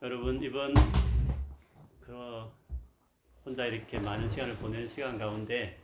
여러분 0.00 0.40
이번 0.40 0.74
그 1.98 2.44
혼자 3.44 3.66
이렇게 3.66 3.98
많은 3.98 4.28
시간을 4.28 4.54
보내는 4.58 4.86
시간 4.86 5.18
가운데 5.18 5.76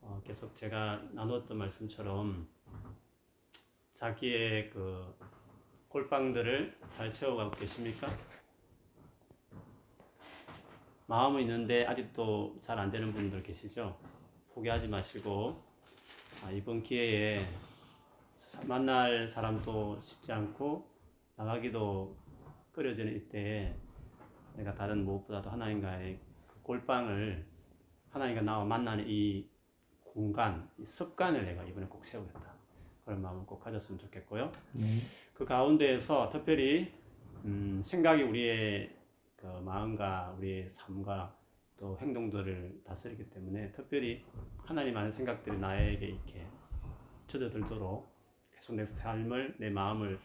어, 0.00 0.22
계속 0.24 0.56
제가 0.56 1.02
나누었던 1.10 1.58
말씀처럼 1.58 2.48
자기의 3.92 4.70
그 4.70 5.14
골방들을 5.88 6.78
잘 6.88 7.10
세워가고 7.10 7.50
계십니까? 7.50 8.08
마음은 11.06 11.42
있는데 11.42 11.84
아직도 11.84 12.56
잘 12.60 12.78
안 12.78 12.90
되는 12.90 13.12
분들 13.12 13.42
계시죠? 13.42 14.00
포기하지 14.54 14.88
마시고 14.88 15.62
아, 16.42 16.50
이번 16.50 16.82
기회에 16.82 17.46
만날 18.66 19.28
사람도 19.28 20.00
쉽지 20.00 20.32
않고 20.32 20.90
나가기도 21.36 22.16
끓여지는 22.72 23.14
이때에 23.16 23.74
내가 24.56 24.74
다른 24.74 25.04
무엇보다도 25.04 25.50
하나님과의 25.50 26.18
그 26.46 26.62
골방을 26.62 27.46
하나님과 28.10 28.42
나와 28.42 28.64
만나는 28.64 29.04
이 29.08 29.48
공간, 30.00 30.68
이 30.78 30.84
습관을 30.84 31.44
내가 31.44 31.64
이번에 31.64 31.86
꼭 31.86 32.04
세우겠다. 32.04 32.52
그런 33.04 33.20
마음을 33.22 33.44
꼭 33.46 33.60
가졌으면 33.60 33.98
좋겠고요. 33.98 34.52
네. 34.72 34.86
그 35.34 35.44
가운데에서 35.44 36.28
특별히 36.28 36.92
음, 37.44 37.82
생각이 37.82 38.22
우리의 38.22 38.94
그 39.36 39.46
마음과 39.46 40.36
우리의 40.38 40.68
삶과 40.68 41.36
또 41.76 41.98
행동들을 41.98 42.82
다스리기 42.84 43.30
때문에 43.30 43.72
특별히 43.72 44.24
하나님 44.58 44.96
아는 44.96 45.10
생각들이 45.10 45.58
나에게 45.58 46.06
이렇게 46.06 46.46
젖어들도록 47.26 48.08
계속 48.52 48.76
내 48.76 48.84
삶을 48.84 49.56
내 49.58 49.68
마음을 49.68 50.20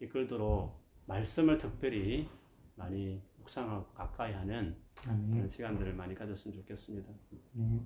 이끌도록 0.00 0.87
말씀을 1.08 1.56
특별히 1.56 2.28
많이 2.76 3.20
묵상하고 3.38 3.86
가까이 3.94 4.32
하는 4.34 4.76
그런 5.02 5.16
아멘. 5.32 5.48
시간들을 5.48 5.94
많이 5.94 6.14
가졌으면 6.14 6.54
좋겠습니다. 6.58 7.10
네. 7.52 7.80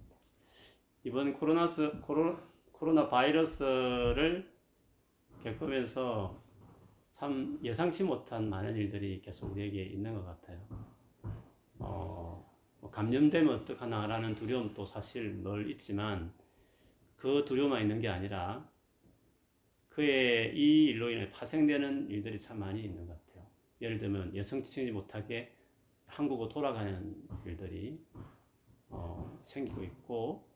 이번 1.05 1.33
코로나스 1.35 2.01
코로, 2.03 2.37
코로나 2.73 3.09
바이러스를 3.09 4.53
겪으면서 5.45 6.43
참 7.13 7.59
예상치 7.63 8.03
못한 8.05 8.51
많은 8.51 8.75
일들이 8.75 9.21
계속 9.21 9.53
우리에게 9.53 9.85
있는 9.85 10.15
것 10.15 10.25
같아요. 10.25 10.61
어, 11.79 12.53
뭐 12.81 12.91
감염되면 12.91 13.55
어떡하나라는 13.61 14.35
두려움도 14.35 14.85
사실 14.85 15.43
늘 15.43 15.71
있지만 15.71 16.33
그 17.17 17.45
두려움만 17.45 17.83
있는 17.83 18.01
게 18.01 18.09
아니라 18.09 18.69
그의 19.95 20.57
이 20.57 20.87
일로 20.87 21.11
인해 21.11 21.31
파생되는 21.31 22.09
일들이 22.09 22.39
참 22.39 22.59
많이 22.59 22.83
있는 22.83 23.07
것 23.07 23.27
같아요. 23.27 23.47
예를 23.81 23.99
들면 23.99 24.35
예상치 24.35 24.91
못하게 24.91 25.55
한국으로 26.07 26.49
돌아가는 26.49 27.15
일들이 27.45 28.01
어, 28.89 29.39
생기고 29.43 29.83
있고 29.85 30.49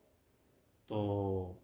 또 0.87 1.61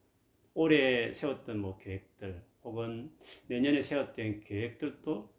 올해 0.53 1.11
세웠던 1.13 1.59
뭐 1.59 1.77
계획들 1.77 2.43
혹은 2.63 3.11
내년에 3.47 3.81
세웠던 3.81 4.41
계획들도 4.41 5.33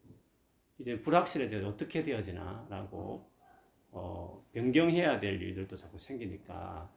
이제 0.81 1.01
불확실해져 1.01 1.67
어떻게 1.69 2.03
되어지나라고 2.03 3.31
어, 3.93 4.45
변경해야 4.53 5.21
될 5.21 5.41
일들도 5.41 5.77
자꾸 5.77 5.99
생기니까 5.99 6.93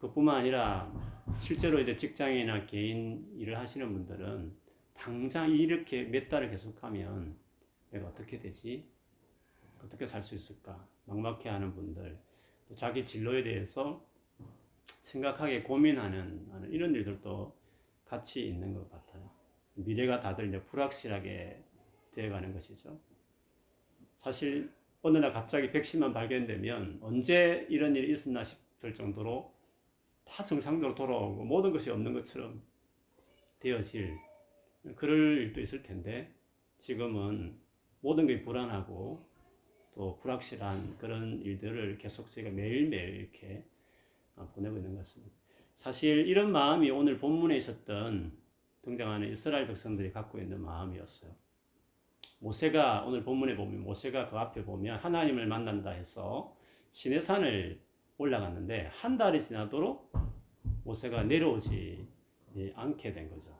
그뿐만 0.00 0.36
아니라 0.36 0.90
실제로 1.38 1.78
이제 1.78 1.94
직장이나 1.94 2.66
개인 2.66 3.30
일을 3.36 3.58
하시는 3.58 3.92
분들은 3.92 4.52
당장 4.94 5.50
이렇게 5.50 6.04
몇 6.04 6.28
달을 6.28 6.50
계속하면 6.50 7.36
내가 7.90 8.08
어떻게 8.08 8.38
되지? 8.38 8.88
어떻게 9.84 10.06
살 10.06 10.22
수 10.22 10.34
있을까? 10.34 10.86
막막해 11.04 11.48
하는 11.48 11.74
분들, 11.74 12.18
또 12.68 12.74
자기 12.74 13.04
진로에 13.04 13.42
대해서 13.42 14.04
심각하게 14.86 15.62
고민하는 15.62 16.48
하는 16.50 16.70
이런 16.70 16.94
일들도 16.94 17.56
같이 18.06 18.46
있는 18.46 18.74
것 18.74 18.90
같아요. 18.90 19.30
미래가 19.74 20.20
다들 20.20 20.48
이제 20.48 20.62
불확실하게 20.64 21.62
되어가는 22.12 22.52
것이죠. 22.52 22.98
사실 24.16 24.70
어느 25.02 25.18
날 25.18 25.32
갑자기 25.32 25.70
백신만 25.70 26.12
발견되면 26.12 26.98
언제 27.00 27.66
이런 27.70 27.96
일이 27.96 28.12
있었나 28.12 28.42
싶을 28.42 28.92
정도로 28.92 29.59
다 30.24 30.44
정상적으로 30.44 30.94
돌아오고 30.94 31.44
모든 31.44 31.72
것이 31.72 31.90
없는 31.90 32.12
것처럼 32.12 32.62
되어질 33.58 34.16
그럴 34.96 35.38
일도 35.38 35.60
있을 35.60 35.82
텐데 35.82 36.34
지금은 36.78 37.58
모든 38.00 38.26
게 38.26 38.40
불안하고 38.42 39.28
또 39.92 40.18
불확실한 40.18 40.96
그런 40.98 41.40
일들을 41.42 41.98
계속 41.98 42.30
저희가 42.30 42.50
매일매일 42.50 43.16
이렇게 43.16 43.64
어, 44.36 44.50
보내고 44.54 44.76
있는 44.76 44.92
것 44.92 44.98
같습니다. 44.98 45.34
사실 45.74 46.26
이런 46.26 46.52
마음이 46.52 46.90
오늘 46.90 47.18
본문에 47.18 47.56
있었던 47.56 48.38
등장하는 48.82 49.30
이스라엘 49.30 49.66
백성들이 49.66 50.12
갖고 50.12 50.38
있는 50.38 50.62
마음이었어요. 50.62 51.30
모세가 52.38 53.04
오늘 53.04 53.22
본문에 53.22 53.54
보면 53.56 53.82
모세가 53.82 54.30
그 54.30 54.38
앞에 54.38 54.64
보면 54.64 54.98
하나님을 54.98 55.46
만난다 55.46 55.90
해서 55.90 56.56
시내산을 56.90 57.80
올라갔는데 58.20 58.90
한 58.92 59.16
달이 59.16 59.40
지나도록 59.40 60.12
모세가 60.84 61.22
내려오지 61.22 62.06
않게 62.74 63.14
된 63.14 63.30
거죠. 63.30 63.50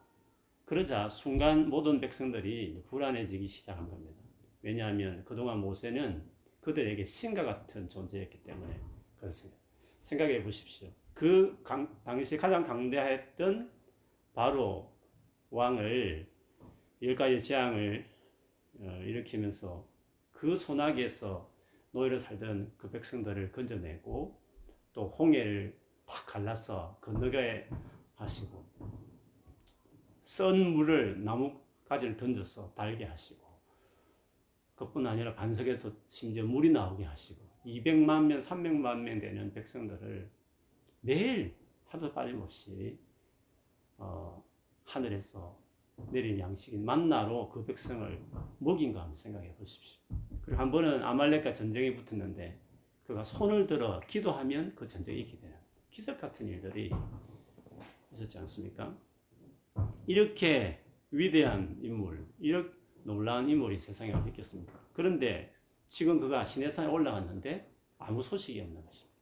그러자 0.66 1.08
순간 1.08 1.70
모든 1.70 1.98
백성들이 1.98 2.84
불안해지기 2.86 3.48
시작한 3.48 3.88
겁니다. 3.88 4.20
왜냐하면 4.60 5.24
그동안 5.24 5.60
모세는 5.60 6.22
그들에게 6.60 7.02
신과 7.02 7.42
같은 7.42 7.88
존재였기 7.88 8.42
때문에 8.42 8.78
그렇습니다. 9.16 9.58
생각해 10.02 10.42
보십시오. 10.42 10.90
그 11.14 11.58
강, 11.62 11.98
당시 12.04 12.36
가장 12.36 12.62
강대했던 12.62 13.70
바로 14.34 14.92
왕을 15.48 16.28
열 17.02 17.14
가지 17.14 17.40
재앙을 17.40 18.04
어, 18.80 19.00
일으키면서 19.04 19.88
그 20.30 20.54
소나기에서 20.54 21.50
노예로 21.92 22.18
살던 22.18 22.74
그 22.76 22.90
백성들을 22.90 23.52
건져내고 23.52 24.38
또 24.92 25.08
홍해를 25.08 25.78
탁 26.06 26.26
갈라서 26.26 26.98
건너게 27.00 27.68
하시고 28.16 28.64
썬 30.22 30.74
물을 30.74 31.22
나무 31.24 31.60
가지를 31.84 32.16
던져서 32.16 32.74
달게 32.74 33.04
하시고 33.04 33.48
그뿐 34.74 35.06
아니라 35.06 35.34
반석에서 35.34 35.90
심지어 36.06 36.44
물이 36.44 36.70
나오게 36.70 37.04
하시고 37.04 37.40
200만 37.66 38.24
명, 38.24 38.38
300만 38.38 39.00
명 39.00 39.20
되는 39.20 39.52
백성들을 39.52 40.30
매일 41.02 41.54
하루 41.86 42.12
빠짐없이 42.12 42.98
어, 43.98 44.42
하늘에서 44.84 45.58
내린 46.10 46.38
양식인 46.38 46.84
만나로 46.84 47.50
그 47.50 47.64
백성을 47.64 48.24
먹인가 48.58 49.00
한번 49.00 49.14
생각해 49.14 49.54
보십시오. 49.56 50.00
그리고 50.42 50.60
한 50.60 50.70
번은 50.70 51.02
아말렉과 51.02 51.52
전쟁이 51.52 51.94
붙었는데 51.94 52.58
그가 53.10 53.24
손을 53.24 53.66
들어 53.66 53.98
기도하면 54.06 54.72
그 54.76 54.86
전쟁이 54.86 55.22
이기게 55.22 55.40
되는 55.40 55.56
기적 55.90 56.16
같은 56.16 56.46
일들이 56.46 56.92
있었지 58.12 58.38
않습니까? 58.38 58.96
이렇게 60.06 60.84
위대한 61.10 61.76
인물, 61.82 62.24
이렇게 62.38 62.72
놀라운 63.02 63.48
인물이 63.48 63.80
세상에 63.80 64.12
어디 64.12 64.28
있겠습니까? 64.28 64.72
그런데 64.92 65.52
지금 65.88 66.20
그가 66.20 66.44
시내산에 66.44 66.86
올라갔는데 66.86 67.68
아무 67.98 68.22
소식이 68.22 68.60
없는 68.60 68.84
것입니다. 68.84 69.18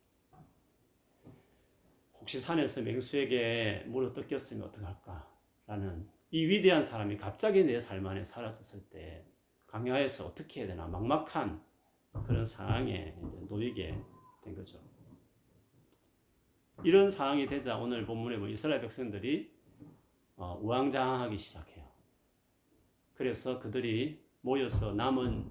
혹시 2.21 2.39
산에서 2.41 2.83
맹수에게 2.83 3.85
물을 3.87 4.13
뜯겼으면 4.13 4.69
어떡할까라는 4.69 6.07
이 6.31 6.45
위대한 6.45 6.83
사람이 6.83 7.17
갑자기 7.17 7.65
내 7.65 7.79
삶 7.79 8.07
안에 8.07 8.23
사라졌을 8.23 8.81
때 8.91 9.25
강야에서 9.67 10.27
어떻게 10.27 10.61
해야 10.61 10.69
되나 10.69 10.87
막막한 10.87 11.67
그런 12.27 12.45
상황에 12.47 13.15
놓이게 13.49 14.03
된 14.43 14.55
거죠. 14.55 14.79
이런 16.85 17.11
상황이 17.11 17.47
되자 17.47 17.77
오늘 17.77 18.07
본문에 18.07 18.39
보면 18.39 18.53
이스라엘 18.53 18.81
백성들이 18.81 19.51
어, 20.37 20.59
우왕좌왕하기 20.63 21.37
시작해요. 21.37 21.85
그래서 23.15 23.59
그들이 23.59 24.23
모여서 24.43 24.93
남은 24.93 25.51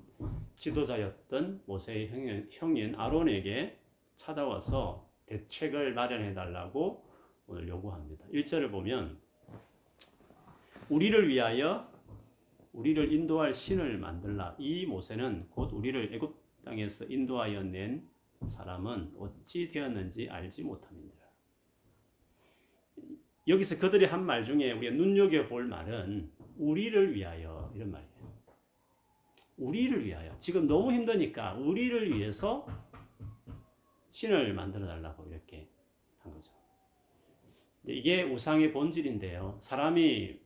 지도자였던 0.55 1.63
모세의 1.65 2.09
형인, 2.09 2.47
형인 2.51 2.95
아론에게 2.95 3.77
찾아와서 4.15 5.11
대책을 5.25 5.93
마련해 5.93 6.33
달라고 6.33 7.05
오늘 7.45 7.67
요구합니다. 7.67 8.25
1절을 8.27 8.71
보면 8.71 9.19
우리를 10.89 11.27
위하여 11.27 11.91
우리를 12.71 13.11
인도할 13.11 13.53
신을 13.53 13.97
만들라. 13.97 14.55
이 14.59 14.85
모세는 14.85 15.49
곧 15.49 15.73
우리를 15.73 16.13
애굽 16.13 16.46
땅에서 16.67 17.05
인도하여 17.05 17.63
낸 17.63 18.07
사람은 18.45 19.13
어찌 19.17 19.71
되었는지 19.71 20.29
알지 20.29 20.63
못함이니라. 20.63 21.17
여기서 23.47 23.79
그들이 23.79 24.05
한 24.05 24.25
말 24.25 24.43
중에 24.43 24.73
우리가 24.73 24.93
눈여겨 24.95 25.47
볼 25.47 25.65
말은 25.65 26.29
우리를 26.57 27.15
위하여 27.15 27.71
이런 27.73 27.91
말이에요. 27.91 28.17
우리를 29.57 30.05
위하여. 30.05 30.37
지금 30.37 30.67
너무 30.67 30.91
힘드니까 30.91 31.53
우리를 31.53 32.13
위해서 32.13 32.67
신을 34.09 34.53
만들어 34.53 34.85
달라고 34.85 35.25
이렇게 35.27 35.69
한 36.19 36.33
거죠. 36.33 36.51
이게 37.85 38.23
우상의 38.23 38.73
본질인데요. 38.73 39.59
사람이 39.61 40.39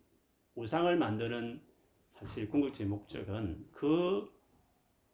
우상을 0.53 0.95
만드는 0.95 1.61
사실 2.07 2.47
궁극적인 2.47 2.89
목적은 2.89 3.67
그 3.71 4.31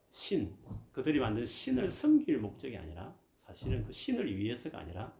신, 0.10 0.56
그들이 0.92 1.20
만든 1.20 1.46
신을 1.46 1.92
섬길 1.92 2.40
목적이 2.40 2.78
아니라 2.78 3.16
사실은 3.38 3.84
그 3.84 3.92
신을 3.92 4.38
위해서가 4.38 4.80
아니라 4.80 5.14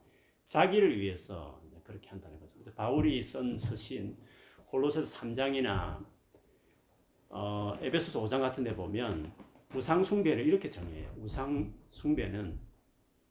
자기를 0.44 0.98
위해서 1.00 1.60
그렇게 1.84 2.10
한다는 2.10 2.38
거죠. 2.38 2.54
그래서 2.54 2.72
바울이 2.72 3.22
쓴 3.22 3.56
서신 3.56 4.16
골로새서 4.66 5.18
3장이나 5.18 6.04
어, 7.30 7.76
에베소서 7.80 8.22
5장 8.24 8.40
같은 8.40 8.64
데 8.64 8.74
보면 8.74 9.32
우상 9.74 10.02
숭배를 10.02 10.46
이렇게 10.46 10.70
정의해요. 10.70 11.14
우상 11.18 11.74
숭배는 11.88 12.58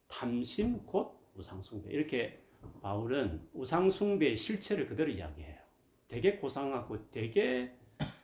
탐심 0.07 0.85
곧 0.85 1.19
우상 1.35 1.61
숭배. 1.61 1.91
이렇게 1.91 2.43
바울은 2.81 3.47
우상 3.53 3.89
숭배의 3.89 4.35
실체를 4.35 4.87
그대로 4.87 5.11
이야기해요. 5.11 5.57
되게 6.07 6.35
고상하고 6.37 7.09
되게 7.11 7.75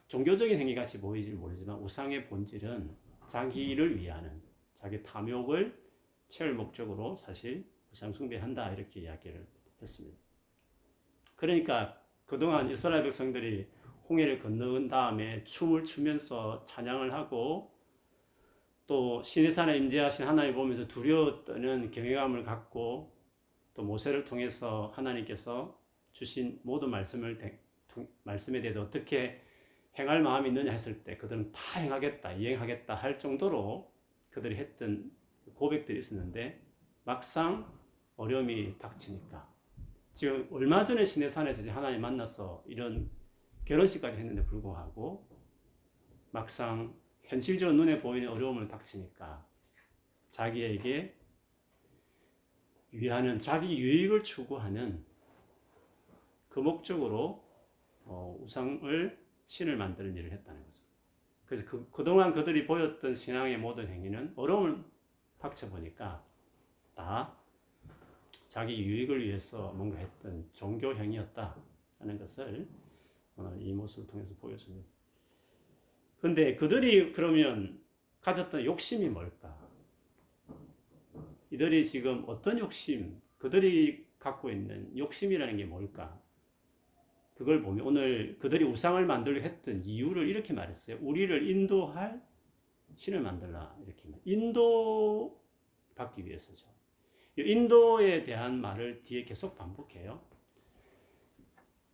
종교적인 0.08 0.60
행위 0.60 0.76
같이 0.76 1.00
보이지 1.00 1.32
모르지만 1.32 1.78
우상의 1.80 2.28
본질은 2.28 2.96
자기를 3.34 4.00
위하는 4.00 4.44
자기 4.76 5.02
탐욕을 5.02 5.76
채울 6.28 6.54
목적으로 6.54 7.16
사실 7.16 7.66
우상 7.92 8.14
숭배한다 8.14 8.74
이렇게 8.74 9.00
이야기를 9.00 9.48
했습니다. 9.82 10.16
그러니까 11.36 12.00
그동안 12.28 12.70
이스라엘 12.70 13.02
백성들이 13.02 13.68
홍해를 14.08 14.38
건너은 14.38 14.88
다음에 14.88 15.44
춤을 15.46 15.84
추면서 15.84 16.64
찬양을 16.66 17.12
하고 17.12 17.74
또 18.86 19.24
시내산에 19.24 19.78
임재하신 19.78 20.28
하나님 20.28 20.54
보면서 20.54 20.88
떠는 20.88 21.90
경외감을 21.90 22.44
갖고 22.44 23.18
또 23.74 23.82
모세를 23.82 24.26
통해서 24.26 24.92
하나님께서 24.96 25.76
주신 26.12 26.60
모든 26.62 26.92
말씀을 26.92 27.40
말씀에 28.22 28.62
대해서 28.62 28.84
어떻게 28.84 29.42
행할 29.98 30.22
마음이 30.22 30.50
있느냐 30.50 30.72
했을 30.72 31.04
때 31.04 31.18
그들은 31.18 31.52
다 31.52 31.80
행하겠다, 31.80 32.34
이행하겠다 32.34 32.96
할 32.96 33.20
정도로 33.20 33.92
그들이 34.32 34.56
했던 34.56 35.12
고백들이 35.54 36.00
있었는데 36.00 36.62
막상 37.04 37.72
어려움이 38.16 38.78
닥치니까. 38.80 39.52
지금 40.14 40.48
얼마 40.52 40.84
전에 40.84 41.06
시내산에서 41.06 41.72
하나님 41.72 42.02
만나서 42.02 42.64
이런 42.68 43.10
결혼식까지 43.66 44.18
했는데 44.18 44.46
불구하고 44.46 45.28
막상 46.32 46.96
현실적으로 47.24 47.78
눈에 47.78 48.02
보이는 48.02 48.28
어려움을 48.30 48.68
닥치니까 48.68 49.48
자기에게 50.30 51.16
위하는 52.92 53.40
자기 53.40 53.78
유익을 53.78 54.24
추구하는 54.24 55.04
그 56.50 56.60
목적으로 56.60 57.44
어, 58.06 58.38
우상을 58.42 59.23
신을 59.46 59.78
만드는 59.78 60.16
일을 60.16 60.32
했다는 60.32 60.64
거죠. 60.64 60.84
그래서 61.46 61.66
그, 61.70 61.90
그동안 61.92 62.34
그들이 62.34 62.66
보였던 62.66 63.16
신앙의 63.16 63.58
모든 63.58 63.88
행위는 63.88 64.34
어려움을 64.36 64.84
닥쳐보니까 65.40 66.24
다 66.96 67.38
자기 68.48 68.82
유익을 68.84 69.26
위해서 69.26 69.74
뭔가 69.74 69.98
했던 69.98 70.48
종교 70.54 70.94
행위였다 70.96 71.56
하는 72.00 72.18
것을 72.18 72.68
오늘 73.36 73.62
이 73.62 73.74
모습을 73.74 74.08
통해서 74.08 74.36
보여줍니다. 74.36 74.88
근데 76.22 76.56
그들이 76.56 77.12
그러면 77.12 77.82
가졌던 78.22 78.64
욕심이 78.64 79.10
뭘까? 79.10 79.58
이들이 81.52 81.86
지금 81.86 82.24
어떤 82.28 82.58
욕심, 82.60 83.22
그들이 83.38 84.08
갖고 84.18 84.50
있는 84.50 84.98
욕심이라는 84.98 85.58
게 85.58 85.66
뭘까? 85.66 86.20
그걸 87.36 87.62
보면 87.62 87.86
오늘 87.86 88.38
그들이 88.40 88.64
우상을 88.64 89.04
만들려 89.06 89.42
했던 89.42 89.84
이유를 89.84 90.28
이렇게 90.28 90.54
말했어요. 90.54 90.98
우리를 91.02 91.50
인도할 91.50 92.22
신을 92.96 93.22
만들라. 93.22 93.76
이렇게. 93.84 94.10
인도 94.26 95.42
받기 95.96 96.26
위해서죠. 96.26 96.68
인도에 97.38 98.24
대한 98.24 98.62
말을 98.62 99.04
뒤에 99.04 99.24
계속 99.26 99.56
반복해요. 99.56 100.22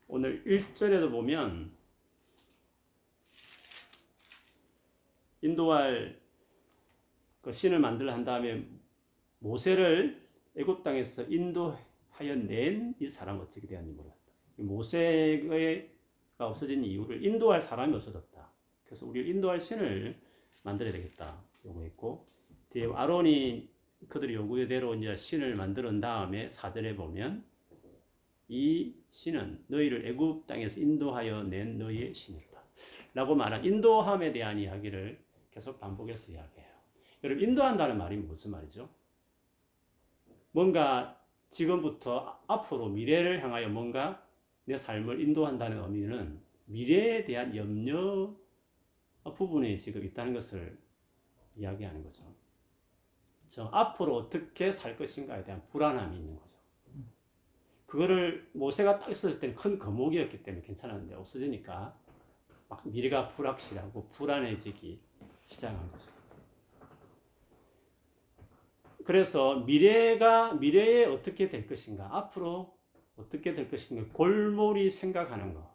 오늘 0.08 0.44
1절에도 0.44 1.12
보면 1.12 1.72
인도할 5.42 6.20
그 7.42 7.54
신을 7.54 7.80
만들어 7.80 8.12
한 8.12 8.26
다음에 8.26 8.68
모세를 9.40 10.28
애굽 10.58 10.84
땅에서 10.84 11.24
인도하여 11.24 12.36
낸 12.36 12.96
이 13.00 13.08
사람 13.10 13.40
어떻게 13.40 13.66
되었는지 13.66 13.96
몰랐다. 13.96 14.19
모세가 14.64 16.48
없어진 16.48 16.84
이유를 16.84 17.26
인도할 17.26 17.62
사람이 17.62 17.94
없어졌다. 17.96 18.50
그래서 18.86 19.06
우리를 19.06 19.30
인도할 19.30 19.60
신을 19.60 20.20
만들어야 20.64 20.92
되겠다 20.92 21.42
요구했고 21.66 22.26
뒤에 22.70 22.88
아론이 22.94 23.70
그들의 24.08 24.36
요구대로 24.36 24.96
이제 24.96 25.16
신을 25.16 25.56
만들어 25.56 26.00
다음에 26.00 26.48
사절에 26.50 26.96
보면 26.96 27.44
이 28.48 28.96
신은 29.10 29.66
너희를 29.68 30.08
애굽 30.08 30.48
땅에서 30.48 30.80
인도하여 30.80 31.44
낸 31.44 31.78
너희의 31.78 32.14
신이다. 32.14 32.50
라고 33.14 33.36
말한 33.36 33.66
인도함에 33.66 34.32
대한 34.32 34.58
이야기를 34.58 35.20
계속 35.52 35.80
반복해서 35.80 36.32
이야기해요. 36.32 36.70
여러분 37.24 37.44
인도한다는 37.44 37.98
말이 37.98 38.18
무슨 38.18 38.52
말이죠? 38.52 38.90
뭔가 40.52 41.20
지금부터 41.50 42.42
앞으로 42.48 42.90
미래를 42.90 43.44
향하여 43.44 43.70
뭔가 43.70 44.26
내 44.70 44.78
삶을 44.78 45.20
인도한다는 45.20 45.82
의미는 45.82 46.40
미래에 46.66 47.26
대한 47.26 47.56
염려 47.56 48.36
부분에 49.36 49.76
지금 49.76 50.06
있다는 50.06 50.32
것을 50.32 50.78
이야기하는 51.56 52.04
거죠. 52.04 52.24
저 53.48 53.66
앞으로 53.74 54.16
어떻게 54.16 54.72
살 54.72 54.96
것인가에 54.96 55.44
대한 55.44 55.68
불안함이 55.70 56.16
있는 56.16 56.36
거죠. 56.38 56.56
그거를 57.88 58.48
모세가 58.54 59.00
딱 59.00 59.10
있었을 59.10 59.40
때는 59.40 59.56
큰 59.56 59.80
거목이었기 59.80 60.44
때문에 60.44 60.64
괜찮았는데 60.64 61.16
없어지니까 61.16 61.98
막 62.68 62.88
미래가 62.88 63.30
불확실하고 63.30 64.10
불안해지기 64.10 65.02
시작한 65.48 65.92
거죠. 65.92 66.12
그래서 69.04 69.62
미래가 69.62 70.54
미래에 70.54 71.06
어떻게 71.06 71.50
될 71.50 71.66
것인가, 71.66 72.16
앞으로 72.16 72.79
어떻게 73.20 73.54
될 73.54 73.70
것인가, 73.70 74.12
골몰이 74.14 74.90
생각하는 74.90 75.54
것, 75.54 75.70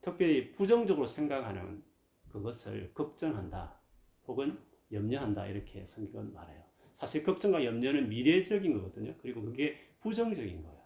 특별히 0.00 0.52
부정적으로 0.52 1.06
생각하는 1.06 1.82
그것을 2.28 2.92
걱정한다, 2.94 3.80
혹은 4.26 4.58
염려한다 4.92 5.46
이렇게 5.46 5.86
성경은 5.86 6.32
말해요. 6.32 6.62
사실 6.92 7.22
걱정과 7.22 7.64
염려는 7.64 8.08
미래적인 8.08 8.74
거거든요. 8.74 9.14
그리고 9.18 9.42
그게 9.42 9.78
부정적인 10.00 10.62
거예요. 10.62 10.80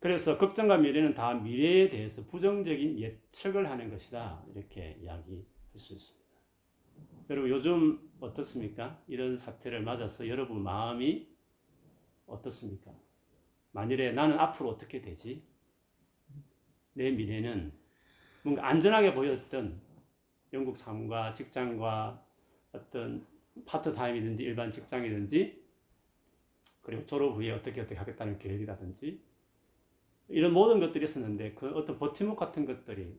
그래서 0.00 0.38
걱정과 0.38 0.78
미래는 0.78 1.14
다 1.14 1.34
미래에 1.34 1.90
대해서 1.90 2.24
부정적인 2.26 2.98
예측을 2.98 3.68
하는 3.68 3.90
것이다. 3.90 4.44
이렇게 4.54 4.96
이야기할 5.02 5.44
수 5.76 5.92
있습니다. 5.92 6.28
여러분 7.30 7.50
요즘 7.50 8.10
어떻습니까? 8.20 9.02
이런 9.06 9.36
사태를 9.36 9.82
맞아서 9.82 10.28
여러분 10.28 10.62
마음이 10.62 11.28
어떻습니까? 12.28 12.92
만일에 13.72 14.12
나는 14.12 14.38
앞으로 14.38 14.70
어떻게 14.70 15.00
되지? 15.00 15.42
내 16.92 17.10
미래는 17.10 17.72
뭔가 18.42 18.66
안전하게 18.68 19.14
보였던 19.14 19.80
영국 20.52 20.76
삶과 20.76 21.32
직장과 21.32 22.24
어떤 22.72 23.26
파트타임이든지 23.66 24.42
일반 24.42 24.70
직장이든지 24.70 25.64
그리고 26.82 27.04
졸업 27.04 27.36
후에 27.36 27.50
어떻게 27.50 27.80
어떻게 27.80 27.96
하겠다는 27.96 28.38
계획이라든지 28.38 29.22
이런 30.28 30.52
모든 30.52 30.80
것들이 30.80 31.04
있었는데 31.04 31.54
그 31.54 31.68
어떤 31.70 31.98
버팀목 31.98 32.38
같은 32.38 32.64
것들이 32.64 33.18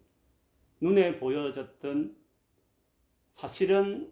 눈에 0.81 1.19
보여졌던 1.19 2.15
사실은 3.31 4.11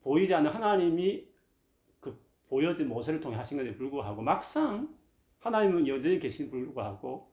보이지 0.00 0.34
않는 0.34 0.50
하나님이 0.50 1.20
그 1.20 1.35
보여진 2.48 2.88
모세를 2.88 3.20
통해 3.20 3.36
하신 3.36 3.58
것에 3.58 3.74
불구하고 3.74 4.22
막상 4.22 4.96
하나님은 5.38 5.86
여전히 5.88 6.18
계신 6.18 6.50
불구하고 6.50 7.32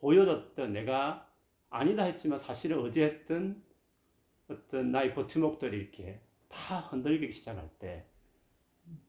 보여졌던 0.00 0.72
내가 0.72 1.30
아니다 1.70 2.04
했지만 2.04 2.38
사실은 2.38 2.78
어제 2.78 3.04
했던 3.04 3.62
어떤 4.48 4.92
나의 4.92 5.14
버팀목들이 5.14 5.76
이렇게 5.76 6.20
다 6.48 6.80
흔들리기 6.80 7.32
시작할 7.32 7.68
때 7.78 8.06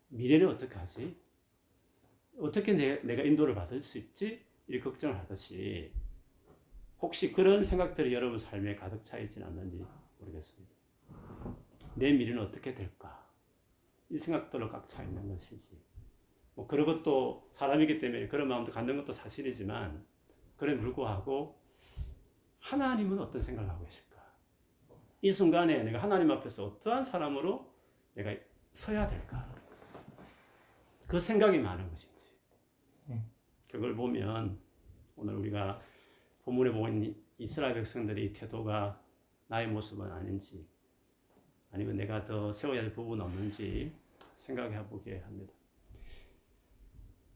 미래는 0.10 0.48
어떻게 0.48 0.76
하지? 0.76 1.20
어떻게 2.40 2.74
내, 2.74 3.02
내가 3.02 3.24
인도를 3.24 3.54
받을 3.54 3.82
수 3.82 3.98
있지? 3.98 4.46
이 4.68 4.80
걱정을 4.80 5.18
하듯이 5.18 5.92
혹시 7.00 7.32
그런 7.32 7.64
생각들이 7.64 8.14
여러분 8.14 8.38
삶에 8.40 8.76
가득 8.76 9.04
차 9.04 9.18
있진 9.20 9.44
않는지 9.44 9.86
모르겠습니다. 10.20 10.74
내 11.96 12.12
미래는 12.12 12.42
어떻게 12.42 12.74
될까? 12.74 13.27
이 14.10 14.18
생각들로 14.18 14.70
꽉 14.70 14.88
차 14.88 15.04
있는 15.04 15.28
것이지. 15.28 15.82
뭐 16.56 16.66
그런 16.68 16.86
것도 16.86 17.50
사람이기 17.52 18.00
때문에 18.00 18.28
그런 18.28 18.48
마음도 18.48 18.72
갖는 18.72 18.98
것도 18.98 19.12
사실이지만 19.12 20.06
그래 20.56 20.78
불구하고 20.78 21.62
하나님은 22.60 23.20
어떤 23.20 23.42
생각을 23.42 23.70
하고 23.70 23.84
계실까? 23.86 24.18
이 25.22 25.32
순간에 25.32 25.84
내가 25.84 26.00
하나님 26.02 26.32
앞에서 26.32 26.66
어떠한 26.66 27.04
사람으로 27.04 27.74
내가 28.14 28.36
서야 28.74 29.06
될까? 29.08 29.48
그 31.08 31.20
생각이 31.20 31.60
많은 31.60 31.90
것인지. 31.90 32.28
그걸 33.72 33.96
보면 33.96 34.60
오늘 35.16 35.36
우리가 35.36 35.80
본문에 36.44 36.72
보면 36.72 37.16
이스라엘 37.38 37.74
백성들의 37.76 38.34
태도가 38.34 39.02
나의 39.48 39.68
모습은 39.68 40.12
아닌지 40.12 40.68
아니면 41.72 41.98
내가 41.98 42.24
더 42.26 42.52
세워야 42.52 42.82
할 42.82 42.92
부분 42.92 43.22
없는지 43.22 43.92
생각해 44.36 44.88
보게 44.88 45.20
합니다. 45.20 45.54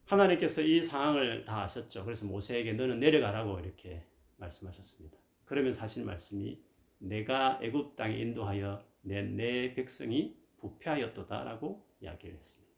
하나님께서 0.05 0.61
이 0.61 0.83
상황을 0.83 1.45
다 1.45 1.63
아셨죠. 1.63 2.03
그래서 2.03 2.25
모세에게 2.25 2.73
너는 2.73 2.99
내려가라고 2.99 3.59
이렇게 3.59 4.03
말씀하셨습니다. 4.37 5.17
그러면 5.45 5.73
사실 5.73 6.03
말씀이 6.03 6.61
내가 6.99 7.59
애굽 7.61 7.95
땅에 7.95 8.17
인도하여 8.17 8.85
낸내 9.01 9.73
백성이 9.73 10.37
부패하였도다라고 10.57 11.85
이야기를 12.01 12.37
했습니다. 12.37 12.71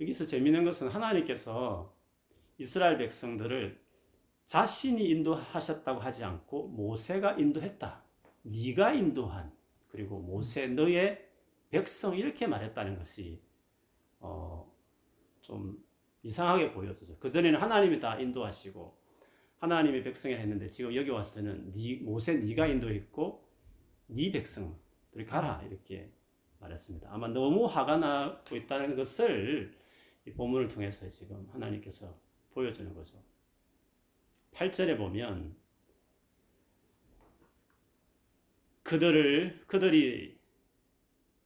여기서 0.00 0.26
재미있는 0.26 0.64
것은 0.64 0.88
하나님께서 0.88 1.94
이스라엘 2.58 2.98
백성들을 2.98 3.80
자신이 4.44 5.08
인도하셨다고 5.08 6.00
하지 6.00 6.24
않고 6.24 6.68
모세가 6.68 7.32
인도했다. 7.32 8.05
네가 8.46 8.92
인도한 8.92 9.52
그리고 9.88 10.20
모세 10.20 10.66
너의 10.68 11.26
백성 11.70 12.16
이렇게 12.16 12.46
말했다는 12.46 12.96
것이 12.96 13.42
어, 14.20 14.72
좀 15.40 15.84
이상하게 16.22 16.72
보여져요. 16.72 17.16
그 17.18 17.30
전에는 17.30 17.60
하나님이 17.60 18.00
다 18.00 18.18
인도하시고 18.18 18.96
하나님의 19.58 20.02
백성을 20.02 20.38
했는데 20.38 20.68
지금 20.68 20.94
여기 20.94 21.10
와서는 21.10 21.72
네, 21.72 21.96
모세 22.02 22.34
네가 22.34 22.66
인도했고 22.66 23.48
네 24.08 24.30
백성들이 24.30 25.24
가라 25.26 25.62
이렇게 25.68 26.12
말했습니다. 26.60 27.08
아마 27.12 27.28
너무 27.28 27.66
화가 27.66 27.98
나고 27.98 28.56
있다는 28.56 28.96
것을 28.96 29.74
이 30.26 30.32
본문을 30.32 30.68
통해서 30.68 31.08
지금 31.08 31.48
하나님께서 31.52 32.18
보여주는 32.50 32.92
거죠. 32.94 33.22
8절에 34.52 34.96
보면 34.96 35.54
그들을 38.86 39.64
그들이 39.66 40.38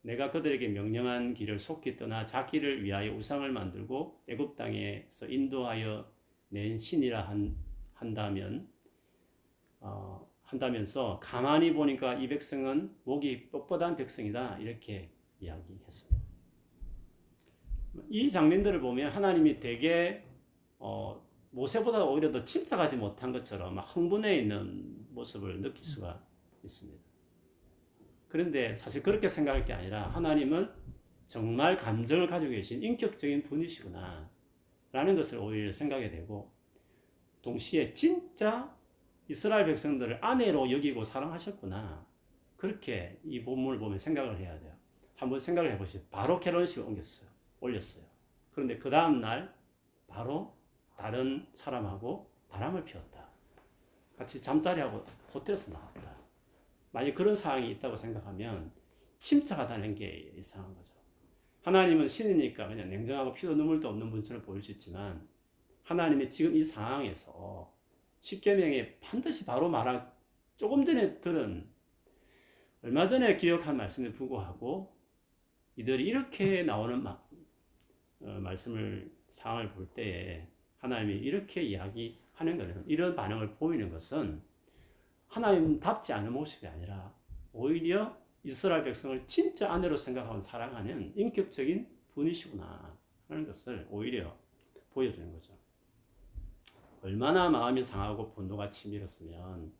내가 0.03 0.29
그들에게 0.29 0.67
명령한 0.67 1.33
길을 1.33 1.57
속히 1.57 1.97
떠나 1.97 2.23
자기를 2.23 2.83
위하여 2.83 3.15
우상을 3.15 3.51
만들고 3.51 4.21
애굽 4.27 4.55
땅에서 4.55 5.27
인도하여 5.27 6.07
낸 6.49 6.77
신이라 6.77 7.27
한, 7.27 7.55
한다면 7.93 8.69
어, 9.79 10.29
한다면서 10.43 11.19
가만히 11.19 11.73
보니까 11.73 12.13
이 12.13 12.27
백성은 12.27 12.95
목이 13.05 13.49
뻣뻣한 13.49 13.97
백성이다 13.97 14.59
이렇게 14.59 15.09
이야기했습니다. 15.39 16.21
이 18.11 18.29
장면들을 18.29 18.79
보면 18.81 19.11
하나님이 19.11 19.59
되게 19.59 20.23
어, 20.77 21.27
모세보다 21.49 22.05
오히려 22.05 22.31
더 22.31 22.43
침착하지 22.43 22.97
못한 22.97 23.31
것처럼 23.31 23.73
막 23.73 23.81
흥분해 23.81 24.37
있는 24.37 25.07
모습을 25.09 25.59
느낄 25.61 25.83
수가 25.83 26.23
있습니다. 26.63 27.10
그런데 28.31 28.77
사실 28.77 29.03
그렇게 29.03 29.27
생각할 29.27 29.65
게 29.65 29.73
아니라 29.73 30.07
하나님은 30.07 30.71
정말 31.27 31.75
감정을 31.75 32.27
가지고 32.27 32.51
계신 32.51 32.81
인격적인 32.81 33.43
분이시구나 33.43 34.29
라는 34.93 35.17
것을 35.17 35.37
오히려 35.37 35.69
생각이 35.73 36.09
되고 36.09 36.49
동시에 37.41 37.93
진짜 37.93 38.73
이스라엘 39.27 39.65
백성들을 39.65 40.19
아내로 40.21 40.71
여기고 40.71 41.03
사랑하셨구나 41.03 42.05
그렇게 42.55 43.19
이 43.25 43.43
본문을 43.43 43.79
보면 43.79 43.99
생각을 43.99 44.37
해야 44.37 44.57
돼요. 44.59 44.71
한번 45.17 45.39
생각을 45.39 45.69
해보시죠. 45.71 46.05
바로 46.09 46.39
결혼식을 46.39 46.87
옮겼어요. 46.87 47.27
올렸어요. 47.59 48.05
그런데 48.53 48.77
그 48.77 48.89
다음날 48.89 49.53
바로 50.07 50.55
다른 50.95 51.45
사람하고 51.53 52.31
바람을 52.47 52.85
피웠다. 52.85 53.27
같이 54.17 54.41
잠자리하고 54.41 55.03
호텔에서 55.33 55.71
나왔다. 55.71 56.20
만약 56.91 57.15
그런 57.15 57.35
상황이 57.35 57.71
있다고 57.71 57.95
생각하면 57.95 58.71
침착하다는 59.19 59.95
게 59.95 60.31
이상한 60.35 60.73
거죠. 60.75 60.93
하나님은 61.61 62.07
신이니까 62.07 62.67
그냥 62.67 62.89
냉정하고 62.89 63.33
피도 63.33 63.55
눈물도 63.55 63.87
없는 63.89 64.09
분처럼 64.09 64.41
보일 64.41 64.61
수 64.61 64.71
있지만 64.71 65.27
하나님이 65.83 66.29
지금 66.29 66.55
이 66.55 66.63
상황에서 66.63 67.71
십계명에 68.21 68.97
반드시 68.99 69.45
바로 69.45 69.69
말한 69.69 70.11
조금 70.57 70.85
전에 70.85 71.19
들은 71.19 71.67
얼마 72.83 73.07
전에 73.07 73.37
기억한 73.37 73.77
말씀에 73.77 74.11
불구하고 74.11 74.95
이들이 75.75 76.03
이렇게 76.03 76.63
나오는 76.63 77.01
마, 77.01 77.21
어, 78.21 78.39
말씀을 78.41 79.11
상황을 79.31 79.71
볼 79.71 79.87
때에 79.93 80.47
하나님이 80.77 81.19
이렇게 81.19 81.61
이야기하는 81.61 82.57
것은 82.57 82.83
이런 82.87 83.15
반응을 83.15 83.55
보이는 83.55 83.89
것은 83.91 84.41
하나님답지 85.31 86.11
않은 86.13 86.31
모습이 86.33 86.67
아니라 86.67 87.13
오히려 87.53 88.17
이스라엘 88.43 88.83
백성을 88.83 89.25
진짜 89.27 89.71
아내로 89.71 89.95
생각하고 89.95 90.41
사랑하는 90.41 91.13
인격적인 91.15 91.87
분이시구나 92.13 92.97
하는 93.29 93.45
것을 93.45 93.87
오히려 93.89 94.35
보여주는 94.93 95.31
거죠. 95.31 95.57
얼마나 97.01 97.49
마음이 97.49 97.83
상하고 97.83 98.31
분노가 98.31 98.69
치밀었으면 98.69 99.71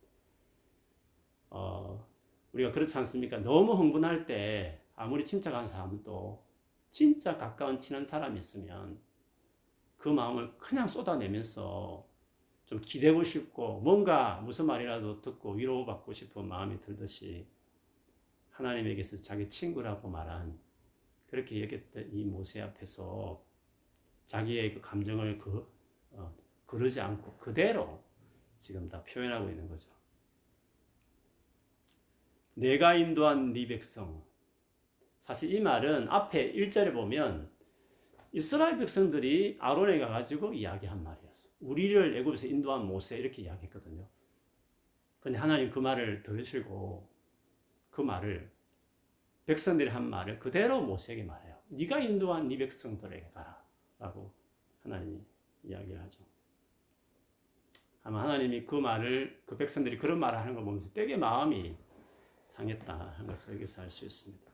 어, 1.50 2.08
우리가 2.54 2.72
그렇지 2.72 2.98
않습니까? 3.00 3.40
너무 3.40 3.74
흥분할 3.74 4.26
때 4.26 4.82
아무리 4.96 5.26
침착한 5.26 5.68
사람도 5.68 6.46
진짜 6.90 7.38
가까운 7.38 7.80
친한 7.80 8.06
사람이 8.06 8.40
있으면 8.40 9.00
그 9.98 10.08
마음을 10.08 10.58
그냥 10.58 10.88
쏟아내면서 10.88 12.08
좀 12.72 12.80
기대고 12.80 13.26
싶고 13.26 13.82
뭔가 13.82 14.40
무슨 14.40 14.66
말이라도 14.66 15.22
듣고 15.22 15.52
위로받고 15.56 16.14
싶은 16.14 16.48
마음이 16.48 16.80
들듯이 16.80 17.46
하나님에게서 18.52 19.18
자기 19.18 19.50
친구라고 19.50 20.08
말한 20.08 20.58
그렇게 21.28 21.62
여겼던 21.64 22.12
이 22.14 22.24
모세 22.24 22.62
앞에서 22.62 23.44
자기의 24.26 24.76
그 24.76 24.80
감정을 24.80 25.38
그, 25.38 25.70
어, 26.12 26.34
그러지 26.66 27.02
않고 27.02 27.36
그대로 27.40 28.02
지금 28.58 28.88
다 28.88 29.04
표현하고 29.04 29.50
있는 29.50 29.68
거죠. 29.68 29.90
내가 32.54 32.96
인도한 32.96 33.52
네 33.52 33.68
백성. 33.68 34.24
사실 35.20 35.54
이 35.54 35.60
말은 35.60 36.08
앞에 36.08 36.54
1절에 36.54 36.94
보면 36.94 37.52
이스라엘 38.32 38.78
백성들이 38.78 39.58
아론에 39.60 40.00
가가지고 40.00 40.54
이야기한 40.54 41.04
말이었어. 41.04 41.51
우리를 41.62 42.18
애굽에서 42.18 42.48
인도한 42.48 42.86
모세 42.86 43.18
이렇게 43.18 43.44
이야기했거든요. 43.44 44.08
근데 45.20 45.38
하나님 45.38 45.70
그 45.70 45.80
말을 45.80 46.24
들으시고 46.24 47.08
그 47.92 48.02
말을 48.02 48.52
백성들이 49.46 49.90
한 49.90 50.10
말을 50.10 50.40
그대로 50.40 50.82
모세에게 50.82 51.24
말해요. 51.24 51.58
네가 51.70 52.00
인도한 52.00 52.48
네 52.48 52.58
백성들에게 52.58 53.32
가라라고 53.34 54.34
하나님이 54.84 55.22
이야기를 55.64 56.02
하죠. 56.02 56.24
아마 58.04 58.24
하나님이 58.24 58.66
그 58.66 58.76
말을 58.76 59.44
그 59.46 59.56
백성들이 59.58 59.98
그런 59.98 60.20
말을 60.20 60.40
하는 60.40 60.56
걸 60.56 60.64
보면서 60.64 60.92
되게 60.92 61.16
마음이 61.18 61.76
상했다 62.46 63.14
하는 63.16 63.28
것을 63.28 63.56
여기서 63.56 63.84
알 63.84 63.90
수 63.90 64.06
있습니다. 64.06 64.52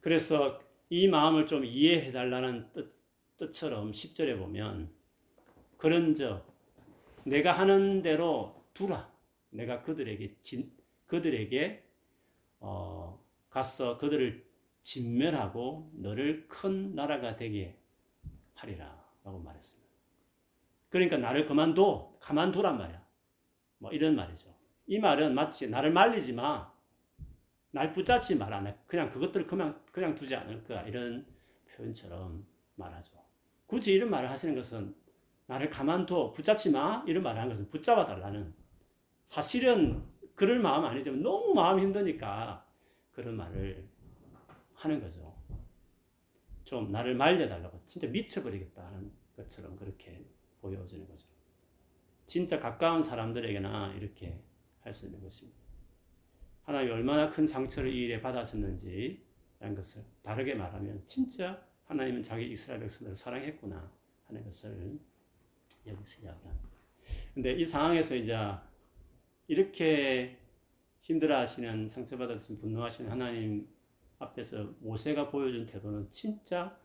그래서 0.00 0.60
이 0.88 1.06
마음을 1.08 1.46
좀 1.46 1.64
이해해 1.64 2.10
달라는 2.10 2.72
뜻, 2.72 2.94
뜻처럼 3.36 3.92
10절에 3.92 4.38
보면 4.38 4.90
그런저 5.78 6.44
내가 7.24 7.52
하는 7.52 8.02
대로 8.02 8.64
두라. 8.74 9.10
내가 9.50 9.82
그들에게 9.82 10.36
진, 10.40 10.70
그들에게 11.06 11.84
어, 12.60 13.24
가서 13.48 13.96
그들을 13.96 14.46
진멸하고 14.82 15.90
너를 15.94 16.46
큰 16.48 16.94
나라가 16.94 17.36
되게 17.36 17.78
하리라라고 18.54 19.38
말했습니다. 19.38 19.88
그러니까 20.90 21.18
나를 21.18 21.46
그만둬, 21.46 22.16
가만두란 22.20 22.76
말이야. 22.78 23.06
뭐 23.78 23.92
이런 23.92 24.16
말이죠. 24.16 24.54
이 24.86 24.98
말은 24.98 25.34
마치 25.34 25.68
나를 25.68 25.92
말리지 25.92 26.32
마. 26.32 26.72
날 27.70 27.92
붙잡지 27.92 28.34
마라. 28.34 28.76
그냥 28.86 29.10
그것들을 29.10 29.46
그냥, 29.46 29.84
그냥 29.92 30.14
두지 30.14 30.34
않을 30.34 30.64
거야. 30.64 30.82
이런 30.82 31.26
표현처럼 31.68 32.46
말하죠. 32.74 33.12
굳이 33.66 33.92
이런 33.92 34.10
말을 34.10 34.30
하시는 34.30 34.54
것은 34.54 34.94
나를 35.48 35.70
가만둬 35.70 36.32
붙잡지 36.32 36.70
마 36.70 37.02
이런 37.06 37.22
말을 37.22 37.40
하는 37.40 37.54
것은 37.54 37.70
붙잡아 37.70 38.04
달라는 38.04 38.54
사실은 39.24 40.04
그럴 40.34 40.58
마음 40.60 40.84
아니지만 40.84 41.22
너무 41.22 41.54
마음 41.54 41.80
힘드니까 41.80 42.66
그런 43.12 43.36
말을 43.36 43.88
하는 44.74 45.00
거죠. 45.00 45.36
좀 46.64 46.92
나를 46.92 47.14
말려달라고 47.14 47.80
진짜 47.86 48.06
미쳐버리겠다는 48.08 49.10
것처럼 49.36 49.74
그렇게 49.76 50.22
보여지는 50.60 51.08
거죠. 51.08 51.26
진짜 52.26 52.60
가까운 52.60 53.02
사람들에게나 53.02 53.94
이렇게 53.94 54.38
할 54.80 54.92
수 54.92 55.06
있는 55.06 55.20
것입니다. 55.22 55.58
하나님이 56.62 56.92
얼마나 56.92 57.30
큰 57.30 57.46
상처를 57.46 57.90
이 57.90 58.04
일에 58.04 58.20
받았었는지 58.20 59.24
라는 59.60 59.74
것을 59.74 60.04
다르게 60.22 60.54
말하면 60.54 61.02
진짜 61.06 61.66
하나님은 61.84 62.22
자기 62.22 62.50
이스라엘 62.50 62.80
백성들을 62.80 63.16
사랑했구나 63.16 63.90
하는 64.26 64.44
것을 64.44 64.98
여기서 65.86 66.22
이야기합니다. 66.22 66.68
근데 67.34 67.52
이 67.52 67.64
상황에서 67.64 68.14
이제 68.14 68.36
이렇게 69.46 70.38
힘들어하시는 71.00 71.88
상처받았으면 71.88 72.60
분노하시는 72.60 73.10
하나님 73.10 73.66
앞에서 74.18 74.74
모세가 74.80 75.30
보여준 75.30 75.64
태도는 75.66 76.10
진짜 76.10 76.78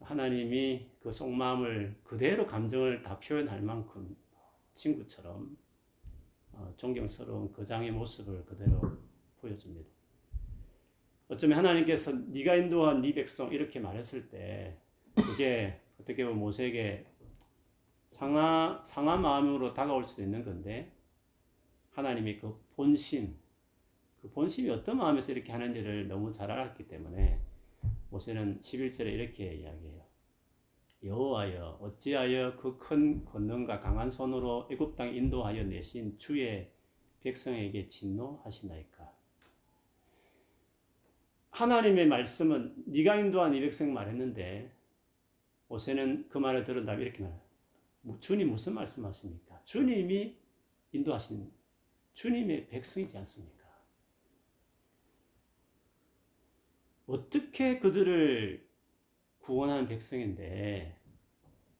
하나님이 0.00 0.88
그 1.00 1.12
속마음을 1.12 2.00
그대로 2.02 2.46
감정을 2.46 3.02
다 3.02 3.18
표현할 3.20 3.62
만큼 3.62 4.16
친구처럼 4.74 5.56
어, 6.52 6.74
존경스러운 6.76 7.52
그 7.52 7.64
장의 7.64 7.92
모습을 7.92 8.44
그대로 8.44 8.80
보여줍니다. 9.40 9.88
어쩌면 11.28 11.58
하나님께서 11.58 12.12
네가 12.12 12.56
인도한 12.56 13.00
네 13.00 13.14
백성 13.14 13.52
이렇게 13.52 13.80
말했을 13.80 14.28
때 14.28 14.76
그게 15.14 15.80
어떻게 15.98 16.24
보면 16.24 16.38
모세에게 16.38 17.06
상하, 18.12 18.80
상한 18.84 19.22
마음으로 19.22 19.72
다가올 19.72 20.04
수도 20.04 20.22
있는 20.22 20.44
건데 20.44 20.92
하나님이 21.90 22.38
그 22.38 22.62
본심, 22.76 23.34
그 24.20 24.30
본심이 24.30 24.70
어떤 24.70 24.98
마음에서 24.98 25.32
이렇게 25.32 25.50
하는지를 25.50 26.08
너무 26.08 26.30
잘 26.30 26.50
알았기 26.50 26.86
때문에 26.88 27.40
모세는 28.10 28.60
11절에 28.60 29.06
이렇게 29.06 29.54
이야기해요. 29.54 30.02
여호와여 31.02 31.78
어찌하여 31.80 32.56
그 32.56 32.78
큰 32.78 33.24
권능과 33.24 33.80
강한 33.80 34.10
손으로 34.10 34.68
애굽 34.70 34.94
땅 34.94 35.12
인도하여 35.12 35.64
내신 35.64 36.18
주의 36.18 36.70
백성에게 37.22 37.88
진노하시나이까. 37.88 39.10
하나님의 41.50 42.06
말씀은 42.06 42.84
네가 42.86 43.16
인도한 43.16 43.54
이 43.54 43.60
백성 43.60 43.92
말했는데 43.92 44.70
모세는 45.68 46.28
그 46.28 46.38
말을 46.38 46.64
들은 46.64 46.84
다음에 46.84 47.02
이렇게 47.02 47.22
말해요. 47.22 47.51
뭐 48.02 48.18
주님 48.20 48.50
무슨 48.50 48.74
말씀하십니까? 48.74 49.62
주님이 49.64 50.36
인도하신 50.92 51.50
주님의 52.14 52.68
백성이지 52.68 53.16
않습니까? 53.18 53.62
어떻게 57.06 57.78
그들을 57.78 58.66
구원하는 59.38 59.86
백성인데 59.88 60.96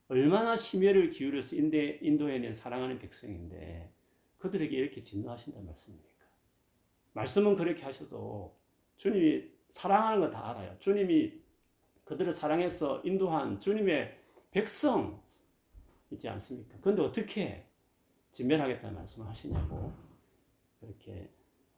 얼마나 0.08 0.56
심혈을 0.56 1.10
기울여서 1.10 1.56
인대, 1.56 1.98
인도해낸 2.02 2.54
사랑하는 2.54 2.98
백성인데 2.98 3.92
그들에게 4.38 4.76
이렇게 4.76 5.02
진노하신단 5.02 5.64
말씀입니까? 5.64 6.12
말씀은 7.12 7.54
그렇게 7.56 7.82
하셔도 7.84 8.58
주님이 8.96 9.50
사랑하는 9.68 10.20
거 10.20 10.30
다 10.30 10.50
알아요. 10.50 10.76
주님이 10.78 11.40
그들을 12.04 12.32
사랑해서 12.32 13.00
인도한 13.04 13.60
주님의 13.60 14.18
백성 14.50 15.22
있지 16.12 16.28
않습니까? 16.28 16.78
그런데 16.80 17.02
어떻게 17.02 17.66
진멸하겠다는 18.32 18.94
말씀을 18.94 19.28
하시냐고 19.28 19.92
그렇게 20.80 21.30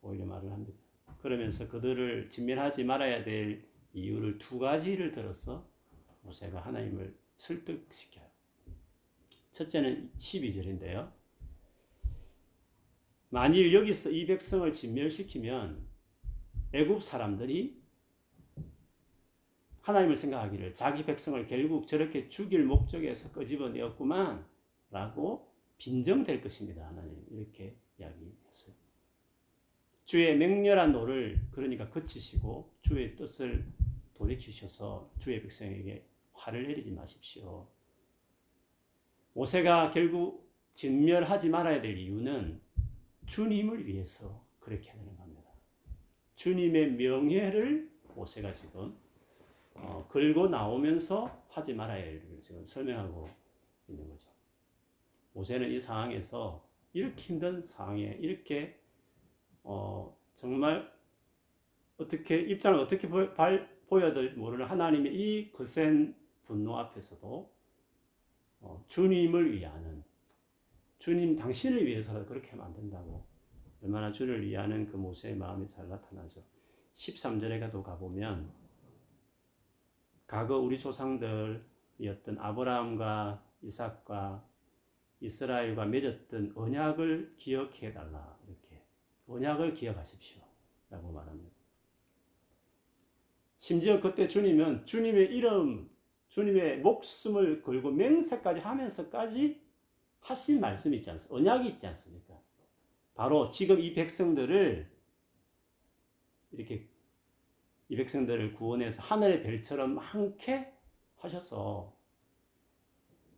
오히려 0.02 0.24
말을 0.24 0.50
합니다. 0.50 0.78
그러면서 1.20 1.68
그들을 1.68 2.30
진멸하지 2.30 2.84
말아야 2.84 3.25
될 3.25 3.64
이유를 3.92 4.38
두 4.38 4.58
가지를 4.58 5.10
들어서 5.10 5.68
모세가 6.23 6.60
하나님을 6.60 7.16
설득시켜요. 7.36 8.25
첫째는 9.52 10.10
12절인데요. 10.18 11.12
만일 13.30 13.73
여기서 13.75 14.10
이 14.10 14.26
백성을 14.26 14.70
진멸시키면 14.70 15.86
애굽 16.73 17.02
사람들이 17.02 17.83
하나님을 19.84 20.16
생각하기를 20.16 20.73
자기 20.73 21.04
백성을 21.04 21.47
결국 21.47 21.86
저렇게 21.86 22.28
죽일 22.30 22.64
목적에서 22.64 23.30
끄집어내었구만 23.32 24.47
라고 24.90 25.52
빈정될 25.76 26.40
것입니다. 26.40 26.86
하나님 26.86 27.23
이렇게 27.30 27.76
이야기했어요. 27.99 28.75
주의 30.06 30.36
맹렬한 30.36 30.92
노를 30.92 31.38
그러니까 31.50 31.90
그치시고 31.90 32.73
주의 32.80 33.14
뜻을 33.14 33.66
돌이키셔서 34.14 35.10
주의 35.18 35.42
백성에게 35.42 36.06
화를 36.32 36.66
내리지 36.66 36.90
마십시오. 36.90 37.68
모세가 39.34 39.90
결국 39.90 40.50
진멸하지 40.73 41.50
말아야 41.50 41.82
될 41.82 41.99
이유는 41.99 42.58
주님을 43.26 43.86
위해서 43.86 44.47
그렇게 44.60 44.90
하는 44.90 45.14
겁니다. 45.16 45.42
주님의 46.36 46.92
명예를 46.92 47.90
모세가 48.14 48.54
지금 48.54 49.03
어, 49.75 50.06
걸고 50.08 50.49
나오면서 50.49 51.45
하지 51.49 51.75
말아야 51.75 52.02
할 52.02 52.15
일을 52.15 52.41
지금 52.41 52.65
설명하고 52.65 53.28
있는 53.89 54.08
거죠. 54.08 54.30
모세는 55.32 55.71
이 55.71 55.80
상황에서 55.80 56.65
이렇게 56.93 57.21
힘든 57.23 57.67
상황에 57.67 58.19
이렇게 58.21 58.80
어, 59.63 60.17
정말 60.34 60.93
어떻게 61.97 62.41
입장을 62.41 62.78
어떻게 62.78 63.08
보여, 63.08 63.34
보여야 63.87 64.13
될 64.13 64.34
모르는 64.34 64.67
하나님의 64.67 65.15
이 65.15 65.52
거센 65.52 66.17
분노 66.45 66.76
앞에서도 66.78 67.52
어, 68.60 68.84
주님을 68.89 69.52
위하는 69.52 70.02
주님 70.99 71.37
당신을 71.37 71.87
위해서 71.87 72.25
그렇게 72.26 72.50
하면 72.50 72.67
안 72.67 72.73
된다고 72.73 73.26
얼마나 73.82 74.10
주를 74.10 74.47
위하는 74.47 74.87
그 74.87 74.97
모세의 74.97 75.37
마음이 75.37 75.69
잘 75.69 75.89
나타나죠. 75.89 76.43
13절에 76.93 77.60
가도 77.60 77.82
가보면 77.82 78.50
과거 80.26 80.58
우리 80.58 80.78
조상들이었던 80.78 82.39
아브라함과 82.39 83.45
이삭과 83.63 84.49
이스라엘과 85.21 85.87
맺었던 85.87 86.52
언약을 86.54 87.34
기억해 87.37 87.93
달라 87.93 88.39
이렇게 88.47 88.84
언약을 89.26 89.75
기억하십시오 89.75 90.43
라고 90.91 91.13
말합니다. 91.13 91.54
심지어 93.58 94.00
그때 94.00 94.28
주님은 94.28 94.84
주님의 94.84 95.34
이름 95.34 95.91
주님의 96.28 96.80
목숨을 96.80 97.63
걸고 97.63 97.93
맹세까지 97.93 98.60
하면서까지 98.60 99.63
하신 100.21 100.60
말씀이 100.60 100.97
있지 100.97 101.10
않습니까? 101.10 101.37
언약이 101.37 101.69
있지 101.69 101.87
않습니까? 101.87 102.34
바로 103.15 103.49
지금 103.50 103.78
이 103.80 103.93
백성들을 103.93 104.91
이렇게 106.52 106.89
이 107.88 107.97
백성들을 107.97 108.54
구원해서 108.54 109.02
하늘의 109.02 109.42
별처럼 109.42 109.94
많게 109.94 110.73
하셔서 111.16 111.94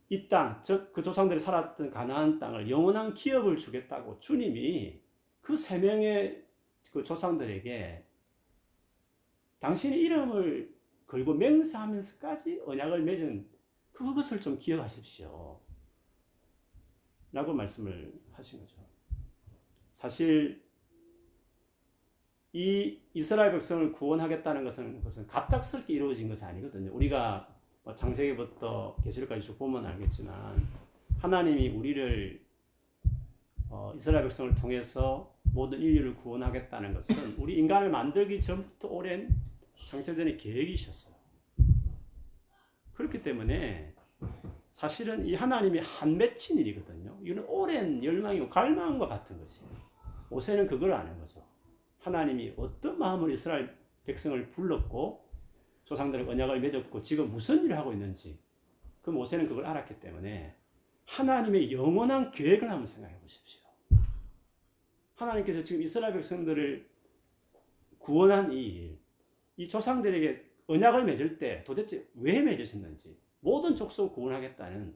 이 0.09 0.27
땅, 0.29 0.63
그 0.93 1.01
조상들이 1.01 1.39
살았던 1.39 1.89
가나안 1.91 2.39
땅을 2.39 2.69
영원한 2.69 3.13
기업을 3.13 3.57
주겠다고 3.57 4.19
주님이 4.19 5.01
그 5.41 5.55
세 5.55 5.79
명의 5.79 6.45
그 6.91 7.03
조상들에게 7.03 8.05
당신의 9.59 9.99
이름을 10.01 10.75
걸고 11.07 11.33
맹세하면서까지 11.35 12.61
언약을 12.65 13.03
맺은 13.03 13.49
그것을 13.93 14.41
좀 14.41 14.59
기억하십시오. 14.59 15.59
라고 17.31 17.53
말씀을 17.53 18.13
하신 18.33 18.59
거죠. 18.59 18.77
사실 19.93 20.66
이 22.57 22.99
이스라엘 23.13 23.51
백성을 23.51 23.91
구원하겠다는 23.91 24.63
것은 24.63 24.97
그것은 24.97 25.27
갑작스럽게 25.27 25.93
이루어진 25.93 26.27
것이 26.27 26.43
아니거든요. 26.43 26.91
우리가 26.91 27.47
뭐 27.83 27.93
창세기부터 27.93 28.95
계시록까지 29.03 29.41
쭉 29.45 29.59
보면 29.59 29.85
알겠지만 29.85 30.67
하나님이 31.19 31.69
우리를 31.69 32.41
어, 33.69 33.93
이스라엘 33.95 34.23
백성을 34.23 34.55
통해서 34.55 35.35
모든 35.53 35.79
인류를 35.79 36.15
구원하겠다는 36.15 36.95
것은 36.95 37.35
우리 37.37 37.59
인간을 37.59 37.91
만들기 37.91 38.41
전부터 38.41 38.87
오랜 38.87 39.29
창세전의 39.85 40.37
계획이셨어요. 40.37 41.13
그렇기 42.95 43.21
때문에 43.21 43.93
사실은 44.71 45.27
이 45.27 45.35
하나님이 45.35 45.77
한 45.77 46.17
맺힌 46.17 46.57
일이거든요. 46.57 47.19
이거는 47.21 47.45
오랜 47.47 48.03
열망이고 48.03 48.49
갈망과 48.49 49.07
같은 49.07 49.37
것이에요. 49.37 49.69
모세는 50.29 50.65
그걸 50.65 50.93
아는 50.93 51.19
거죠. 51.19 51.46
하나님이 52.07 52.53
어떤 52.55 52.97
마음으로 52.97 53.31
이스라엘 53.31 53.75
백성을 54.05 54.49
불렀고 54.49 55.25
조상들의 55.83 56.27
언약을 56.27 56.59
맺었고 56.61 57.01
지금 57.01 57.29
무슨 57.29 57.63
일을 57.63 57.77
하고 57.77 57.91
있는지 57.91 58.39
그 59.01 59.09
모세는 59.09 59.47
그걸 59.47 59.65
알았기 59.65 59.99
때문에 59.99 60.55
하나님의 61.05 61.71
영원한 61.71 62.31
계획을 62.31 62.69
한번 62.69 62.87
생각해 62.87 63.17
보십시오. 63.19 63.61
하나님께서 65.15 65.63
지금 65.63 65.81
이스라엘 65.81 66.13
백성들을 66.13 66.87
구원한 67.97 68.51
이 68.51 68.61
일, 68.61 68.99
이 69.57 69.67
조상들에게 69.67 70.45
언약을 70.67 71.03
맺을 71.05 71.37
때 71.37 71.63
도대체 71.65 72.07
왜 72.15 72.41
맺으셨는지 72.41 73.17
모든 73.39 73.75
족속 73.75 74.13
구원하겠다는 74.13 74.95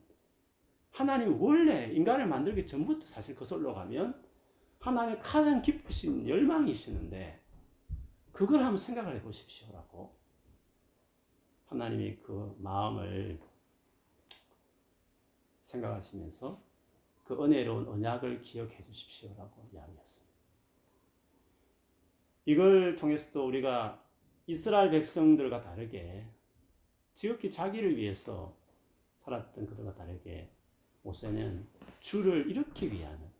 하나님이 0.91 1.35
원래 1.39 1.91
인간을 1.91 2.27
만들기 2.27 2.65
전부터 2.65 3.05
사실 3.05 3.35
거슬러 3.35 3.73
가면 3.73 4.21
하나님의 4.81 5.19
가장 5.19 5.61
깊으신 5.61 6.27
열망이시는데 6.27 7.39
그걸 8.31 8.61
한번 8.61 8.77
생각을 8.77 9.15
해 9.15 9.21
보십시오라고 9.21 10.15
하나님이 11.67 12.17
그 12.17 12.55
마음을 12.59 13.39
생각하시면서 15.61 16.61
그 17.23 17.41
은혜로운 17.41 17.87
언약을 17.87 18.41
기억해 18.41 18.83
주십시오라고 18.83 19.69
이야기했습니다. 19.71 20.31
이걸 22.45 22.95
통해서도 22.95 23.45
우리가 23.47 24.03
이스라엘 24.47 24.89
백성들과 24.89 25.61
다르게 25.61 26.27
지극히 27.13 27.51
자기를 27.51 27.95
위해서 27.97 28.57
살았던 29.19 29.67
그들과 29.67 29.93
다르게 29.93 30.51
모세는 31.03 31.67
주를 31.99 32.49
잃기 32.49 32.91
위하는 32.91 33.31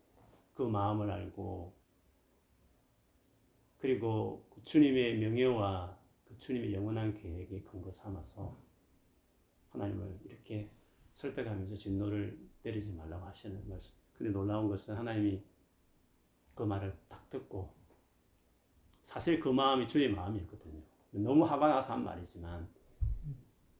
그 0.54 0.62
마음을 0.62 1.10
알고 1.10 1.74
그리고 3.78 4.46
그 4.50 4.62
주님의 4.64 5.18
명예와 5.18 5.98
그 6.24 6.38
주님의 6.38 6.74
영원한 6.74 7.14
계획에 7.14 7.62
근거 7.62 7.90
삼아서 7.90 8.56
하나님을 9.70 10.18
이렇게 10.24 10.70
설득하면서 11.12 11.76
진노를 11.76 12.38
내리지 12.62 12.92
말라고 12.92 13.24
하시는 13.26 13.68
말씀. 13.68 13.94
근데 14.12 14.30
놀라운 14.30 14.68
것은 14.68 14.94
하나님이 14.94 15.42
그 16.54 16.62
말을 16.62 16.96
딱 17.08 17.28
듣고 17.30 17.74
사실 19.02 19.40
그 19.40 19.48
마음이 19.48 19.88
주의 19.88 20.08
마음이었거든요. 20.10 20.80
너무 21.10 21.44
화가 21.44 21.68
나서 21.68 21.94
한 21.94 22.04
말이지만 22.04 22.68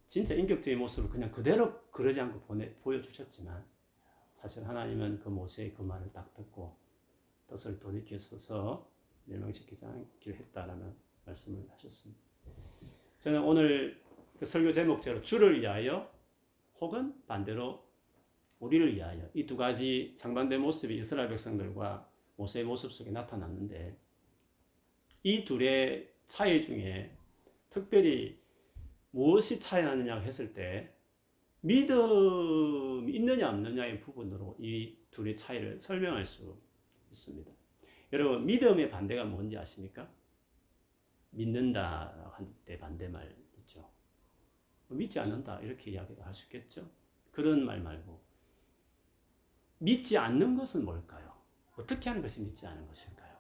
진짜 0.07 0.35
인격적인 0.35 0.79
모습을 0.79 1.09
그냥 1.09 1.31
그대로 1.31 1.81
그러지 1.91 2.21
않고 2.21 2.41
보내, 2.41 2.75
보여주셨지만 2.77 3.65
사실 4.43 4.67
하나님은 4.67 5.21
그 5.21 5.29
모세의 5.29 5.73
그 5.73 5.83
말을 5.83 6.13
딱 6.13 6.35
듣고 6.35 6.77
뜻을 7.47 7.79
돌이켜 7.79 8.19
서서 8.19 8.91
멸망시키지 9.27 9.87
않기를 9.87 10.37
했다라는 10.41 10.93
말씀을 11.25 11.65
하셨습니다. 11.71 12.21
저는 13.21 13.41
오늘 13.45 14.03
그 14.41 14.45
설교 14.45 14.73
제목대로 14.73 15.23
주를 15.23 15.61
위하여 15.61 16.11
혹은 16.81 17.15
반대로 17.29 17.87
우리를 18.59 18.97
위하여 18.97 19.31
이 19.33 19.47
두 19.47 19.57
가지 19.57 20.13
상반된 20.17 20.61
모습이 20.61 20.97
이스라엘 20.97 21.29
백성들과 21.29 22.11
모세의 22.35 22.65
모습 22.65 22.93
속에 22.93 23.13
나타났는데 23.13 23.97
이 25.23 25.45
둘의 25.45 26.13
차이 26.27 26.61
중에 26.61 27.17
특별히 27.71 28.41
무엇이 29.13 29.61
차이 29.61 29.85
나느냐 29.85 30.19
했을 30.19 30.53
때 30.53 30.93
믿음이 31.62 33.12
있느냐 33.12 33.48
없느냐의 33.51 34.01
부분으로 34.01 34.57
이 34.61 34.96
둘의 35.11 35.37
차이를 35.37 35.81
설명할 35.81 36.27
수 36.27 36.61
있습니다. 37.11 37.51
여러분 38.12 38.44
믿음의 38.46 38.90
반대가 38.90 39.25
뭔지 39.25 39.57
아십니까? 39.57 40.11
믿는다 41.31 42.33
할때 42.37 42.79
반대말 42.79 43.35
있죠. 43.59 43.88
믿지 44.88 45.18
않는다 45.18 45.61
이렇게 45.61 45.92
이야기도 45.92 46.22
할 46.22 46.35
수 46.35 46.44
있겠죠. 46.44 46.90
그런 47.31 47.64
말 47.64 47.81
말고 47.81 48.20
믿지 49.79 50.18
않는 50.18 50.57
것은 50.57 50.85
뭘까요? 50.85 51.33
어떻게 51.77 52.11
하는 52.11 52.20
것이 52.20 52.40
믿지 52.40 52.66
않은 52.66 52.87
것일까요? 52.87 53.33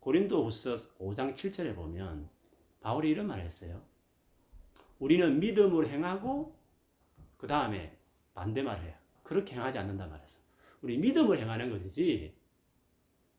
고린도후서 0.00 0.74
5장 0.98 1.34
7절에 1.34 1.74
보면 1.74 2.28
바울이 2.80 3.10
이런 3.10 3.26
말을 3.26 3.44
했어요. 3.44 3.82
우리는 4.98 5.38
믿음을 5.40 5.88
행하고 5.88 6.57
그 7.38 7.46
다음에 7.46 7.96
반대말을 8.34 8.84
해요. 8.84 8.94
그렇게 9.22 9.54
행하지 9.54 9.78
않는다 9.78 10.06
말했어. 10.06 10.40
우리 10.82 10.98
믿음을 10.98 11.38
행하는 11.38 11.70
것이지 11.70 12.36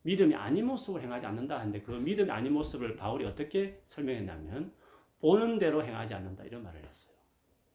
믿음이 0.01 0.33
아닌 0.33 0.65
모습을 0.65 1.01
행하지 1.01 1.25
않는다 1.27 1.59
하는데 1.59 1.81
그 1.81 1.91
믿음이 1.91 2.31
아닌 2.31 2.53
모습을 2.53 2.95
바울이 2.95 3.25
어떻게 3.25 3.81
설명했냐면 3.85 4.73
보는 5.19 5.59
대로 5.59 5.83
행하지 5.83 6.13
않는다 6.13 6.45
이런 6.45 6.63
말을 6.63 6.83
했어요. 6.85 7.13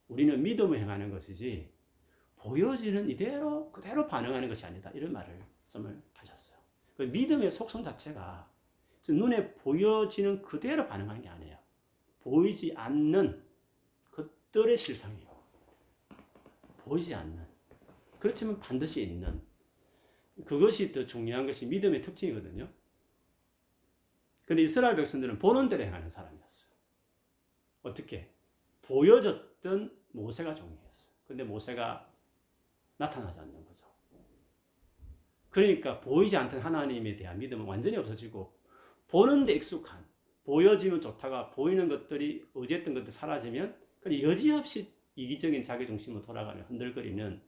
우리는 0.07 0.41
믿음을 0.41 0.77
행하는 0.79 1.11
것이지 1.11 1.71
보여지는 2.37 3.09
이대로 3.09 3.71
그대로 3.71 4.07
반응하는 4.07 4.49
것이 4.49 4.65
아니다 4.65 4.91
이런 4.91 5.13
말씀을 5.13 6.01
하셨어요. 6.13 6.57
그 6.97 7.03
믿음의 7.03 7.51
속성 7.51 7.83
자체가 7.83 8.49
눈에 9.07 9.53
보여지는 9.55 10.41
그대로 10.41 10.87
반응하는 10.87 11.21
게 11.21 11.29
아니에요. 11.29 11.57
보이지 12.21 12.73
않는 12.75 13.43
것들의 14.11 14.75
실상이에요. 14.75 15.24
보이지 16.85 17.13
않는. 17.15 17.45
그렇지만 18.19 18.59
반드시 18.59 19.03
있는. 19.03 19.41
그것이 20.45 20.91
더 20.91 21.05
중요한 21.05 21.45
것이 21.45 21.65
믿음의 21.65 22.01
특징이거든요. 22.01 22.69
근데 24.45 24.61
이스라엘 24.61 24.95
백성들은 24.95 25.39
보는 25.39 25.67
대로 25.69 25.83
행하는 25.83 26.07
사람이었어요. 26.09 26.71
어떻게? 27.81 28.31
보여졌던 28.83 29.97
모세가 30.11 30.53
중요했어요. 30.53 31.11
근데 31.27 31.43
모세가 31.43 32.11
나타나지 32.97 33.39
않는 33.39 33.65
거죠. 33.65 33.85
그러니까 35.49 35.99
보이지 36.01 36.37
않던 36.37 36.59
하나님에 36.59 37.15
대한 37.15 37.39
믿음은 37.39 37.65
완전히 37.65 37.97
없어지고 37.97 38.53
보는데 39.07 39.53
익숙한 39.53 40.05
보여지면 40.43 41.01
좋다가 41.01 41.49
보이는 41.49 41.87
것들이 41.87 42.45
어제했던 42.53 42.93
것들 42.93 43.11
사라지면 43.11 43.75
여지없이 44.21 44.94
이기적인 45.15 45.63
자기 45.63 45.87
중심으로 45.87 46.21
돌아가며 46.21 46.63
흔들거리는 46.63 47.41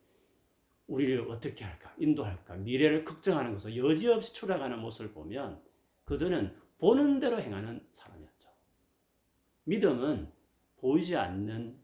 우리를 0.88 1.30
어떻게 1.30 1.66
할까, 1.66 1.94
인도할까, 1.98 2.56
미래를 2.56 3.04
걱정하는 3.04 3.54
것을 3.54 3.76
여지없이 3.76 4.34
추락하는 4.34 4.80
모습을 4.80 5.12
보면 5.12 5.62
그들은 6.06 6.56
보는 6.78 7.20
대로 7.20 7.42
행하는 7.42 7.86
사람이었죠. 7.92 8.50
믿음은 9.66 10.32
보이지 10.78 11.16
않는 11.18 11.78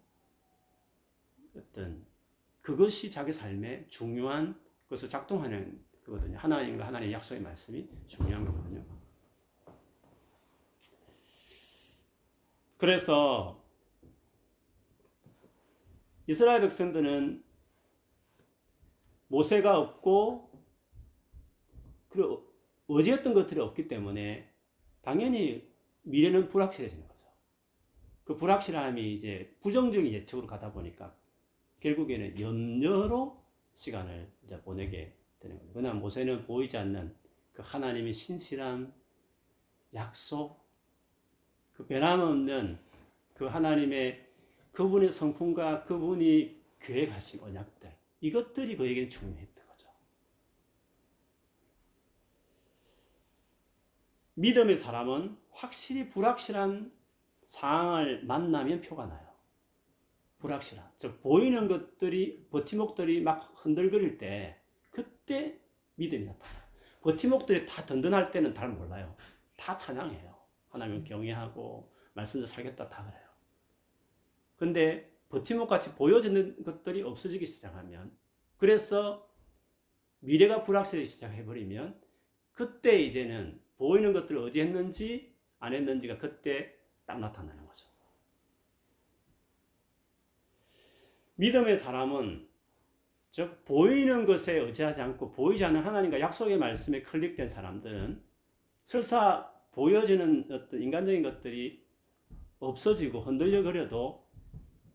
어떤 1.56 2.06
그것이 2.62 3.12
자기 3.12 3.34
삶의 3.34 3.88
중요한 3.89 4.60
것을 4.89 5.10
작동하는 5.10 5.84
거거든요. 6.06 6.38
하나님과 6.38 6.88
하나님의 6.88 7.13
약속의 7.13 7.41
말씀이 7.41 7.89
중요한 8.08 8.46
거거든요. 8.46 8.86
그래서 12.78 13.62
이스라엘 16.27 16.62
백성들은 16.62 17.43
모세가 19.27 19.77
없고 19.79 20.51
그리고 22.09 22.53
어제였던 22.88 23.33
것들이 23.33 23.59
없기 23.59 23.88
때문에 23.88 24.49
당연히 25.01 25.67
미래는 26.03 26.49
불확실해지는 26.49 27.07
거죠. 27.07 27.27
그 28.23 28.36
불확실함이 28.36 29.13
이제 29.13 29.55
부정적인 29.62 30.12
예측으로 30.13 30.47
가다 30.47 30.71
보니까 30.71 31.15
결국에는 31.79 32.39
염려로 32.39 33.43
시간을 33.73 34.31
이제 34.43 34.62
보내게 34.62 35.17
되는 35.39 35.57
거죠. 35.57 35.71
그러나 35.73 35.93
모세는 35.93 36.45
보이지 36.45 36.77
않는 36.77 37.15
그 37.51 37.62
하나님의 37.65 38.13
신실함, 38.13 38.93
약속, 39.93 40.63
그 41.73 41.86
변함없는 41.86 42.79
그 43.33 43.45
하나님의 43.45 44.22
그분의 44.73 45.12
성품과 45.12 45.86
그분이 45.86 46.62
계획하신 46.79 47.39
언약들 47.41 47.95
이것들이 48.21 48.75
그에게는 48.77 49.09
중요했던 49.09 49.67
거죠. 49.67 49.89
믿음의 54.36 54.77
사람은 54.77 55.38
확실히 55.51 56.09
불확실한 56.09 56.91
상황을 57.43 58.25
만나면 58.25 58.81
표가 58.81 59.05
나요. 59.05 59.33
불확실한. 60.39 60.89
즉, 60.97 61.21
보이는 61.21 61.67
것들이, 61.67 62.47
버티목들이 62.49 63.21
막 63.21 63.53
흔들거릴 63.55 64.17
때, 64.17 64.62
그때 64.89 65.59
믿음이 65.95 66.25
나타나요. 66.25 66.63
버티목들이 67.01 67.65
다 67.65 67.86
든든할 67.86 68.31
때는 68.31 68.53
잘 68.53 68.69
몰라요. 68.69 69.15
다 69.55 69.77
찬양해요. 69.77 70.36
하나님을 70.69 71.03
경외하고, 71.03 71.93
말씀대로 72.13 72.45
살겠다 72.47 72.89
다 72.89 73.05
그래요. 73.05 73.22
근데 74.63 75.12
버티목 75.28 75.67
같이 75.67 75.93
보여지는 75.93 76.63
것들이 76.63 77.02
없어지기 77.02 77.45
시작하면 77.45 78.17
그래서 78.56 79.30
미래가 80.19 80.63
불확실하기 80.63 81.06
시작해버리면 81.06 81.99
그때 82.54 82.97
이제는 82.97 83.60
보이는 83.76 84.13
것들을 84.13 84.39
어디 84.39 84.62
했는지 84.62 85.36
안 85.60 85.73
했는지가 85.73 86.17
그때 86.17 86.73
딱 87.06 87.19
나타나는 87.19 87.65
거죠. 87.65 87.89
믿음의 91.36 91.76
사람은 91.76 92.47
즉 93.32 93.65
보이는 93.65 94.26
것에 94.26 94.60
의지하지 94.60 95.02
않고 95.02 95.34
보이지 95.34 95.65
않는 95.65 95.82
하나님과 95.82 96.21
약속의 96.21 96.58
말씀에 96.58 97.02
클릭된 97.02 97.49
사람들은 97.49 98.23
설사 98.86 99.54
보여지는 99.71 100.49
어떤 100.49 100.82
인간적인 100.82 101.21
것들이 101.21 101.86
없어지고 102.60 103.19
흔들려 103.19 103.62
버려도 103.62 104.22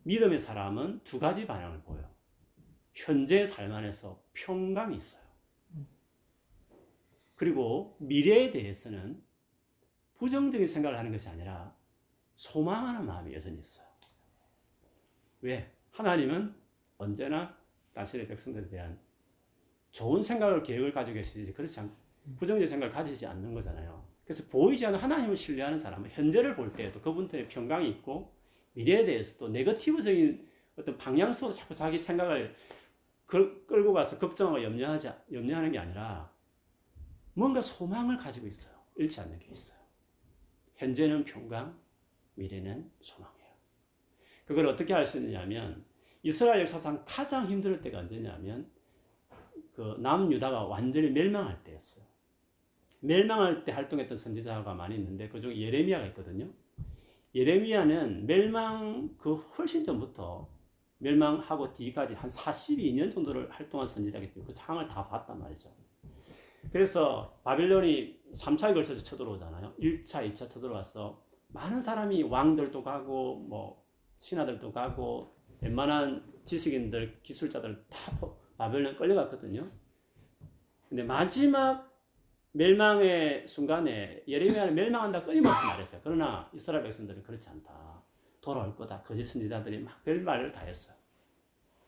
믿음의 0.09 0.39
사람은 0.39 1.01
두 1.03 1.19
가지 1.19 1.45
반응을 1.45 1.83
보여. 1.83 2.03
현재 2.93 3.45
삶 3.45 3.71
안에서 3.71 4.19
평강이 4.33 4.97
있어요. 4.97 5.21
그리고 7.35 7.95
미래에 7.99 8.49
대해서는 8.49 9.23
부정적인 10.15 10.65
생각을 10.65 10.97
하는 10.97 11.11
것이 11.11 11.29
아니라 11.29 11.75
소망하는 12.37 13.05
마음이 13.05 13.33
여전히 13.35 13.59
있어요. 13.59 13.85
왜? 15.41 15.71
하나님은 15.91 16.55
언제나 16.97 17.55
당신의 17.93 18.27
백성들에 18.27 18.67
대한 18.67 18.99
좋은 19.91 20.23
생각을 20.23 20.63
계획을 20.63 20.91
가지고 20.91 21.15
계시지 21.15 21.53
그렇지 21.53 21.81
않고 21.81 21.95
부정적인 22.39 22.67
생각을 22.67 22.91
가지지 22.91 23.27
않는 23.27 23.53
거잖아요. 23.53 24.03
그래서 24.25 24.43
보이지 24.49 24.87
않는 24.87 24.97
하나님을 24.97 25.37
신뢰하는 25.37 25.77
사람은 25.77 26.09
현재를 26.09 26.55
볼 26.55 26.73
때에도 26.73 26.99
그분들의 26.99 27.47
평강이 27.47 27.87
있고 27.91 28.38
미래에 28.79 29.03
대해서도 29.03 29.49
네거티브적인 29.49 30.47
어떤 30.77 30.97
방향성으로 30.97 31.53
자꾸 31.53 31.75
자기 31.75 31.99
생각을 31.99 32.55
끌고 33.25 33.91
가서 33.91 34.17
걱정하고 34.17 34.63
염려하지 34.63 35.09
염려하는 35.33 35.73
게 35.73 35.79
아니라 35.79 36.31
뭔가 37.33 37.61
소망을 37.61 38.15
가지고 38.15 38.47
있어요. 38.47 38.73
잃지 38.95 39.19
않는 39.19 39.37
게 39.39 39.51
있어요. 39.51 39.77
현재는 40.77 41.25
평강, 41.25 41.77
미래는 42.35 42.89
소망이에요. 43.01 43.49
그걸 44.45 44.65
어떻게 44.67 44.93
할수 44.93 45.17
있느냐면 45.17 45.83
이스라엘 46.23 46.61
역사상 46.61 47.03
가장 47.05 47.47
힘들 47.47 47.81
때가 47.81 47.99
언제냐면 47.99 48.71
그 49.73 49.97
남유다가 49.99 50.63
완전히 50.63 51.09
멸망할 51.09 51.61
때였어요. 51.65 52.05
멸망할 53.01 53.65
때 53.65 53.73
활동했던 53.73 54.17
선지자가 54.17 54.73
많이 54.73 54.95
있는데 54.95 55.27
그중 55.27 55.53
예레미야가 55.53 56.07
있거든요. 56.07 56.49
예레미야는 57.35 58.25
멸망 58.25 59.15
그 59.17 59.35
훨씬 59.35 59.83
전부터 59.83 60.49
멸망하고 60.97 61.73
뒤까지 61.73 62.13
한 62.13 62.29
42년 62.29 63.13
정도를 63.13 63.49
활동한 63.51 63.87
선지자기 63.87 64.33
때문에 64.33 64.47
그 64.47 64.53
상황을 64.55 64.87
다 64.87 65.07
봤단 65.07 65.39
말이죠. 65.39 65.69
그래서 66.71 67.39
바빌론이 67.43 68.19
3차에 68.33 68.73
걸쳐서 68.73 69.01
쳐들어오잖아요. 69.01 69.73
1차, 69.79 70.29
2차 70.31 70.49
쳐들어와서 70.49 71.23
많은 71.47 71.81
사람이 71.81 72.23
왕들도 72.23 72.83
가고 72.83 73.39
뭐 73.39 73.83
신하들도 74.19 74.71
가고 74.71 75.33
웬만한 75.61 76.23
지식인들, 76.43 77.19
기술자들 77.23 77.85
다 77.89 78.19
바벨론 78.57 78.95
끌려갔거든요. 78.97 79.69
근데 80.89 81.03
마지막 81.03 81.88
멸망의 82.51 83.47
순간에 83.47 84.23
예레미야는 84.27 84.73
멸망한다 84.73 85.23
끊임없이 85.23 85.65
말했어요. 85.65 86.01
그러나 86.03 86.49
이스라엘 86.53 86.83
백성들은 86.83 87.23
그렇지 87.23 87.49
않다. 87.49 88.03
돌아올 88.41 88.75
거다. 88.75 89.01
거짓 89.03 89.25
선지자들이 89.25 89.79
막 89.79 90.03
별말을 90.03 90.51
다 90.51 90.61
했어요. 90.61 90.95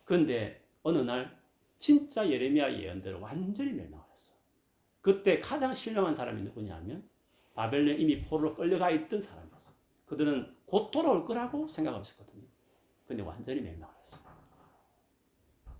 그런데 0.03 0.63
어느 0.83 0.99
날 0.99 1.39
진짜 1.79 2.29
예레미야 2.29 2.79
예언대로 2.79 3.19
완전히 3.19 3.71
멸망을 3.71 4.05
했어요. 4.13 4.37
그때 5.01 5.39
가장 5.39 5.73
신령한 5.73 6.13
사람이 6.13 6.43
누구냐면 6.43 7.09
바벨론 7.55 7.99
이미 7.99 8.21
포로로 8.21 8.55
끌려가 8.55 8.91
있던 8.91 9.19
사람이었어요. 9.19 9.75
그들은 10.05 10.55
곧 10.65 10.91
돌아올 10.91 11.25
거라고 11.25 11.67
생각하고 11.67 12.03
있었거든요. 12.03 12.43
근데 13.07 13.23
완전히 13.23 13.61
멸망을 13.61 13.95
했어요. 13.99 14.30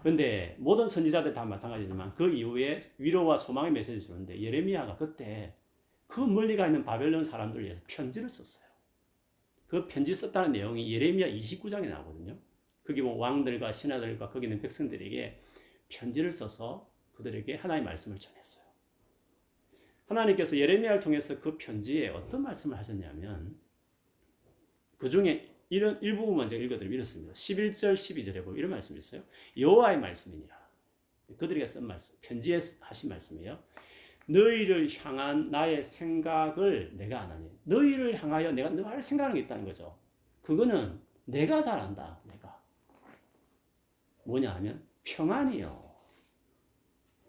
그런데 0.02 0.56
모든 0.58 0.90
선지자들 0.90 1.34
다 1.34 1.46
마찬가지지만 1.46 2.16
그 2.16 2.34
이후에 2.34 2.80
위로와 2.98 3.38
소망의 3.38 3.72
메시지를 3.72 4.02
주는데 4.02 4.42
예레미야가 4.42 4.98
그때 4.98 5.56
그 6.08 6.20
멀리 6.20 6.58
가 6.58 6.66
있는 6.66 6.84
바벨론 6.84 7.24
사람들을 7.24 7.64
위해서 7.64 7.82
편지를 7.88 8.28
썼어요. 8.28 8.66
그 9.68 9.88
편지 9.88 10.14
썼다는 10.14 10.52
내용이 10.52 10.92
예레미야 10.92 11.28
29장에 11.30 11.88
나오거든요. 11.88 12.38
거기 12.84 13.02
뭐 13.02 13.16
왕들과 13.16 13.72
신하들과 13.72 14.30
거기 14.30 14.48
있는 14.48 14.60
백성들에게 14.60 15.40
편지를 15.88 16.32
써서 16.32 16.92
그들에게 17.14 17.56
하나님의 17.56 17.86
말씀을 17.86 18.18
전했어요. 18.18 18.66
하나님께서 20.08 20.58
예레미야를 20.58 21.00
통해서 21.00 21.40
그 21.40 21.58
편지에 21.58 22.10
어떤 22.10 22.42
말씀을 22.42 22.78
하셨냐면 22.78 23.56
그 24.98 25.10
중에 25.10 25.51
이런 25.72 25.98
일부분만 26.02 26.50
제가 26.50 26.62
읽어드리면 26.62 26.94
이렇습니다. 26.96 27.32
11절, 27.32 27.94
12절에 27.94 28.44
보면 28.44 28.60
이런 28.60 28.72
말씀이 28.72 29.00
있어요. 29.00 29.24
여호와의 29.58 30.00
말씀이니라. 30.00 30.54
그들에게 31.38 31.66
쓴 31.66 31.88
말씀, 31.88 32.18
편지에 32.22 32.60
하신 32.82 33.10
말씀이에요. 33.10 33.58
너희를 34.26 34.90
향한 35.00 35.50
나의 35.50 35.82
생각을 35.82 36.92
내가 36.98 37.22
안 37.22 37.32
하니. 37.32 37.50
너희를 37.64 38.22
향하여 38.22 38.52
내가 38.52 38.70
늘 38.70 39.02
생각하는 39.02 39.34
게 39.34 39.46
있다는 39.46 39.64
거죠. 39.64 39.98
그거는 40.42 41.00
내가 41.24 41.62
잘 41.62 41.80
안다. 41.80 42.20
내가. 42.26 42.62
뭐냐 44.26 44.54
하면 44.56 44.86
평안이요. 45.06 45.90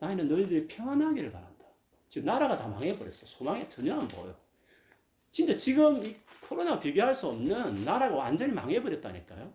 나는 0.01 0.27
너희들이 0.27 0.67
평안하기를 0.67 1.31
바란다. 1.31 1.65
지금 2.09 2.27
나라가 2.27 2.57
다 2.57 2.67
망해버렸어. 2.67 3.25
소망이 3.25 3.69
전혀 3.69 3.95
안 3.95 4.09
보여. 4.09 4.37
진짜 5.33 5.57
지금 5.57 6.05
이 6.05 6.15
코로나 6.43 6.79
비교할 6.79 7.15
수 7.15 7.27
없는 7.29 7.87
나라가 7.87 8.15
완전히 8.15 8.53
망해버렸다니까요. 8.53 9.53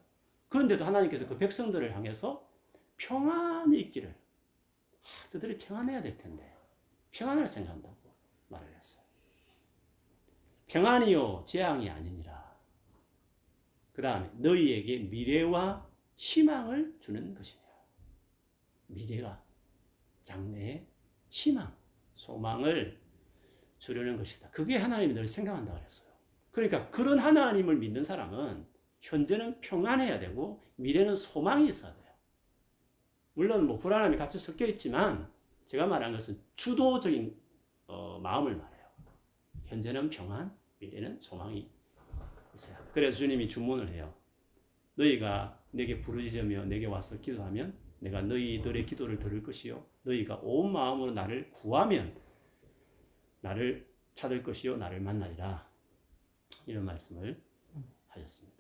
그런데도 0.50 0.84
하나님께서 0.84 1.28
그 1.28 1.38
백성들을 1.38 1.96
향해서 1.96 2.50
평안이 2.98 3.80
있기를. 3.82 4.10
아, 4.10 5.30
저들이 5.30 5.60
평안해야 5.60 6.02
될 6.02 6.18
텐데. 6.18 6.52
평안을 7.12 7.48
생각한다고 7.48 7.96
말을 8.48 8.76
했어요. 8.76 9.06
평안이요, 10.66 11.46
재앙이 11.48 11.90
아니니라. 11.92 12.58
그 13.94 14.02
다음에 14.02 14.32
너희에게 14.34 14.98
미래와 14.98 15.88
희망을 16.16 16.96
주는 17.00 17.36
것이니라. 17.36 17.68
미래가 18.88 19.44
장래의 20.24 20.88
희망, 21.30 21.76
소망을 22.16 23.00
주려는 23.78 24.18
것이다. 24.18 24.50
그게 24.50 24.78
하나님이 24.78 25.14
늘 25.14 25.28
생각한다 25.28 25.74
그랬어요. 25.74 26.08
그러니까 26.52 26.90
그런 26.90 27.20
하나님을 27.20 27.76
믿는 27.78 28.04
사람은 28.04 28.66
현재는 29.02 29.62
평안해야 29.62 30.20
되고 30.20 30.64
미래는 30.76 31.16
소망이 31.16 31.70
있어야 31.70 31.94
돼요. 31.94 32.08
물론 33.34 33.68
뭐 33.68 33.78
불안함이 33.78 34.18
같이 34.18 34.40
섞여 34.40 34.66
있지만 34.66 35.32
제가 35.66 35.86
말한 35.86 36.12
것은 36.14 36.40
주도적인 36.56 37.36
어, 37.88 38.20
마음을 38.22 38.56
말해요. 38.56 38.88
현재는 39.66 40.10
평안, 40.10 40.56
미래는 40.80 41.20
소망이 41.22 41.70
있어요. 42.54 42.78
그래서 42.94 43.20
주님이 43.20 43.48
주문을 43.48 43.90
해요. 43.90 44.14
너희가 44.96 45.62
내게 45.72 46.02
부르짖으며 46.02 46.66
내게 46.66 46.88
와서 46.88 47.20
기도하면 47.20 47.78
내가 48.00 48.22
너희들의 48.22 48.86
기도를 48.86 49.20
들을 49.20 49.44
것이요 49.44 49.86
너희가 50.04 50.40
온 50.42 50.72
마음으로 50.72 51.12
나를 51.12 51.52
구하면 51.52 52.16
나를 53.42 53.88
찾을 54.14 54.44
것이요 54.44 54.78
나를 54.78 55.00
만나리라. 55.00 55.68
이런 56.66 56.86
말씀을 56.86 57.42
하셨습니다. 58.08 58.58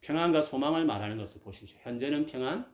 평안과 0.00 0.42
소망을 0.42 0.84
말하는 0.84 1.16
것을 1.18 1.40
보십시오. 1.40 1.78
현재는 1.82 2.26
평안, 2.26 2.70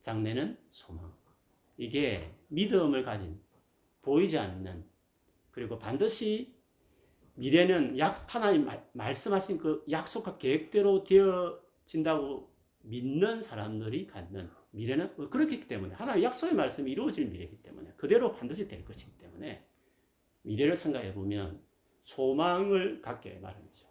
장래는 0.00 0.58
소망. 0.68 1.12
이게 1.76 2.34
믿음을 2.48 3.04
가진 3.04 3.40
보이지 4.02 4.38
않는 4.38 4.84
그리고 5.50 5.78
반드시 5.78 6.54
미래는 7.34 7.98
약 7.98 8.34
하나님 8.34 8.68
말씀하신 8.92 9.58
그 9.58 9.84
약속과 9.90 10.38
계획대로 10.38 11.04
되어진다고 11.04 12.52
믿는 12.82 13.42
사람들이 13.42 14.06
갖는 14.06 14.50
미래는 14.70 15.30
그렇기 15.30 15.66
때문에 15.66 15.94
하나님 15.94 16.24
약속의 16.24 16.54
말씀이 16.54 16.90
이루어질 16.90 17.26
미래이기 17.26 17.62
때문에 17.62 17.92
그대로 17.96 18.32
반드시 18.32 18.68
될 18.68 18.84
것이기 18.84 19.16
때문에 19.18 19.66
미래를 20.42 20.76
생각해 20.76 21.14
보면 21.14 21.62
소망을 22.04 23.00
갖게 23.02 23.38
마련이죠. 23.38 23.88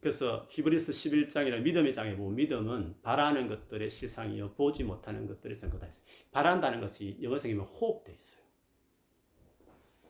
그래서 0.00 0.48
히브리스 0.50 0.90
11장이나 0.90 1.62
믿음의 1.62 1.92
장에 1.92 2.16
보면 2.16 2.34
믿음은 2.34 3.02
바라는 3.02 3.46
것들의 3.46 3.88
실상이요 3.88 4.54
보지 4.54 4.82
못하는 4.82 5.28
것들의 5.28 5.56
증거다 5.56 5.86
했어요. 5.86 6.04
바란다는 6.32 6.80
것이 6.80 7.18
영어 7.22 7.38
성이면 7.38 7.66
호흡돼 7.66 8.12
있어요. 8.12 8.44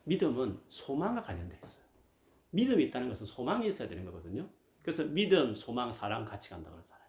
믿음은 0.05 0.59
소망과 0.67 1.21
관련돼 1.21 1.59
있어요. 1.63 1.85
믿음이 2.49 2.85
있다는 2.85 3.09
것은 3.09 3.25
소망이 3.25 3.67
있어야 3.67 3.87
되는 3.87 4.03
거거든요. 4.05 4.49
그래서 4.81 5.03
믿음, 5.05 5.53
소망, 5.53 5.91
사랑 5.91 6.25
같이 6.25 6.49
간다 6.49 6.71
그러잖아요. 6.71 7.07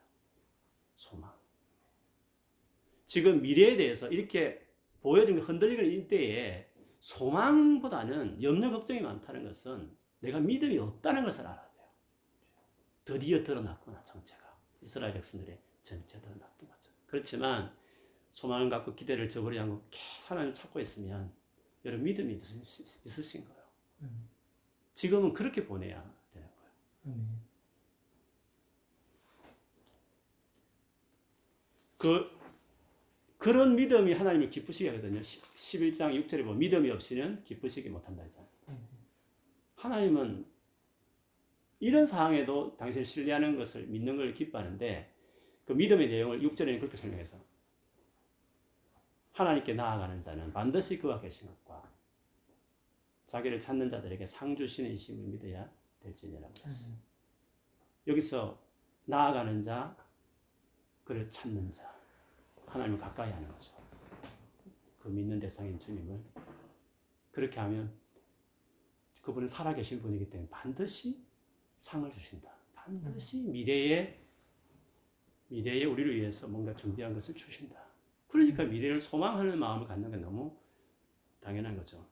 소망. 0.96 1.43
지금 3.14 3.42
미래에 3.42 3.76
대해서 3.76 4.08
이렇게 4.08 4.60
보여진 5.00 5.38
흔들리는 5.38 5.88
이때에 5.88 6.68
소망보다는 6.98 8.42
염려 8.42 8.72
걱정이 8.72 9.02
많다는 9.02 9.44
것은 9.44 9.96
내가 10.18 10.40
믿음이 10.40 10.76
없다는 10.78 11.22
것을 11.22 11.46
알아야 11.46 11.70
돼요. 11.74 11.88
드디어 13.04 13.44
드러났구나 13.44 14.02
정체가 14.02 14.58
이스라엘 14.80 15.12
백성들의 15.12 15.56
전체도 15.84 16.28
놨던 16.28 16.68
거죠. 16.68 16.90
그렇지만 17.06 17.72
소망을 18.32 18.68
갖고 18.68 18.96
기대를 18.96 19.28
저버리지 19.28 19.60
않고 19.60 19.86
계속 19.92 20.32
하나님을 20.32 20.52
찾고 20.52 20.80
있으면 20.80 21.32
여러분 21.84 22.02
믿음이 22.06 22.34
있으신, 22.34 23.00
있으신 23.06 23.44
거예요. 23.44 23.62
아멘. 24.00 24.12
지금은 24.94 25.32
그렇게 25.34 25.64
보내야 25.64 26.02
되는 26.32 26.48
거예요. 26.48 26.72
아멘. 27.04 27.28
그 31.96 32.43
그런 33.44 33.76
믿음이 33.76 34.14
하나님을 34.14 34.48
기쁘시게 34.48 34.88
하거든요. 34.88 35.20
11장 35.20 36.14
6절에 36.26 36.44
보면 36.44 36.58
믿음이 36.60 36.90
없이는 36.90 37.44
기쁘시게 37.44 37.90
못한다 37.90 38.22
했잖아요. 38.22 38.48
하나님은 39.74 40.46
이런 41.78 42.06
상황에도 42.06 42.74
당신을 42.78 43.04
신뢰하는 43.04 43.58
것을 43.58 43.86
믿는 43.88 44.16
걸 44.16 44.32
기뻐하는데 44.32 45.14
그 45.66 45.74
믿음의 45.74 46.08
내용을 46.08 46.40
6절에는 46.40 46.78
그렇게 46.78 46.96
설명해서 46.96 47.38
하나님께 49.32 49.74
나아가는 49.74 50.22
자는 50.22 50.50
반드시 50.50 50.98
그와 50.98 51.20
계신 51.20 51.46
것과 51.48 51.92
자기를 53.26 53.60
찾는 53.60 53.90
자들에게 53.90 54.24
상 54.24 54.56
주시는 54.56 54.90
이심을 54.92 55.22
믿어야 55.22 55.70
될지니라고 56.00 56.54
했어요. 56.64 56.92
아멘. 56.92 57.02
여기서 58.06 58.58
나아가는 59.04 59.60
자, 59.60 59.94
그를 61.04 61.28
찾는 61.28 61.70
자, 61.72 61.94
하나님을 62.74 62.98
가까이 62.98 63.30
하는 63.30 63.48
거죠. 63.48 63.72
그 64.98 65.08
믿는 65.08 65.38
대상인 65.38 65.78
주님을 65.78 66.20
그렇게 67.30 67.60
하면 67.60 67.92
그분은 69.22 69.46
살아계신 69.46 70.02
분이기 70.02 70.28
때문에 70.28 70.48
반드시 70.50 71.24
상을 71.76 72.10
주신다. 72.10 72.52
반드시 72.74 73.42
미래에 73.42 74.20
미래에 75.48 75.84
우리를 75.84 76.16
위해서 76.16 76.48
뭔가 76.48 76.74
준비한 76.74 77.14
것을 77.14 77.34
주신다. 77.34 77.80
그러니까 78.26 78.64
미래를 78.64 79.00
소망하는 79.00 79.56
마음을 79.56 79.86
갖는 79.86 80.10
게 80.10 80.16
너무 80.16 80.58
당연한 81.40 81.76
거죠. 81.76 82.04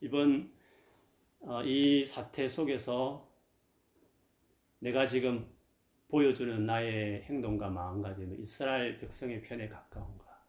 이번 0.00 0.52
어, 1.40 1.62
이 1.64 2.06
사태 2.06 2.48
속에서 2.48 3.28
내가 4.78 5.06
지금 5.06 5.53
보여주는 6.14 6.64
나의 6.64 7.22
행동과 7.24 7.70
마음가짐은 7.70 8.38
이스라엘 8.38 8.98
백성의 8.98 9.42
편에 9.42 9.68
가까운가, 9.68 10.46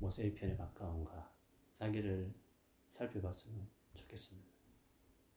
모세의 0.00 0.34
편에 0.34 0.56
가까운가, 0.56 1.32
자기를 1.74 2.34
살펴봤으면 2.88 3.68
좋겠습니다. 3.94 4.48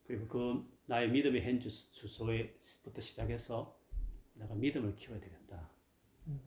그리고 0.07 0.27
그 0.27 0.67
나의 0.87 1.11
믿음의 1.11 1.43
현 1.43 1.59
주- 1.59 1.69
주소에부터 1.69 2.99
시작해서 2.99 3.79
내가 4.33 4.55
믿음을 4.55 4.95
키워야 4.95 5.19
되겠다. 5.19 5.69
음. 6.25 6.41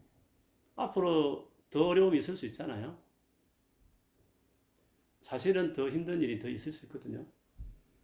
앞으로 0.75 1.49
더 1.71 1.87
어려움이 1.87 2.19
있을 2.19 2.35
수 2.37 2.45
있잖아요. 2.47 3.01
사실은 5.23 5.75
더 5.75 5.89
힘든 5.89 6.21
일이 6.21 6.41
더 6.41 6.49
있을 6.49 6.73
수 6.73 6.87
있거든요. 6.87 7.25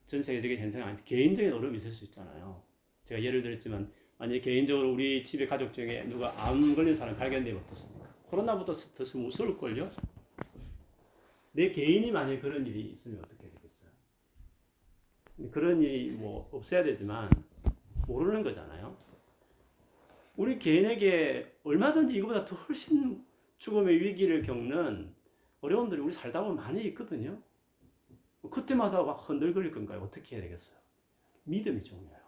전 0.05 0.23
세계적인 0.23 0.61
현상이 0.61 0.85
아니 0.85 1.05
개인적인 1.05 1.53
어려움이 1.53 1.79
있을 1.79 1.91
수 1.91 2.05
있잖아요. 2.05 2.65
제가 3.03 3.21
예를 3.21 3.43
들었지만 3.43 3.93
만약 4.19 4.41
개인적으로 4.41 4.93
우리 4.93 5.23
집에 5.23 5.47
가족 5.47 5.73
중에 5.73 6.05
누가 6.05 6.33
암 6.43 6.75
걸린 6.75 6.95
사람 6.95 7.17
발견되면 7.17 7.63
어떻습니까? 7.63 8.07
코로나보다 8.27 8.73
더 8.73 9.19
무서울걸요? 9.19 9.89
내 11.53 11.71
개인이 11.71 12.11
만약 12.11 12.41
그런 12.41 12.67
일이 12.67 12.81
있으면 12.93 13.19
어떻게 13.19 13.49
되겠어요? 13.51 13.91
그런 15.51 15.83
일이 15.83 16.11
뭐 16.11 16.49
없어야 16.53 16.83
되지만 16.83 17.31
모르는 18.07 18.43
거잖아요. 18.43 18.97
우리 20.37 20.59
개인에게 20.59 21.59
얼마든지 21.63 22.17
이거보다 22.17 22.45
더 22.45 22.57
훨씬 22.57 23.25
죽음의 23.59 24.01
위기를 24.01 24.43
겪는 24.43 25.15
어려움들이 25.61 26.01
우리 26.01 26.13
살다 26.13 26.43
보면 26.43 26.57
많이 26.57 26.83
있거든요. 26.89 27.43
그때마다 28.51 29.03
막 29.03 29.29
흔들거릴 29.29 29.73
건가요? 29.73 30.01
어떻게 30.01 30.37
해야 30.37 30.45
되겠어요? 30.45 30.77
믿음이 31.45 31.83
중요해요. 31.83 32.21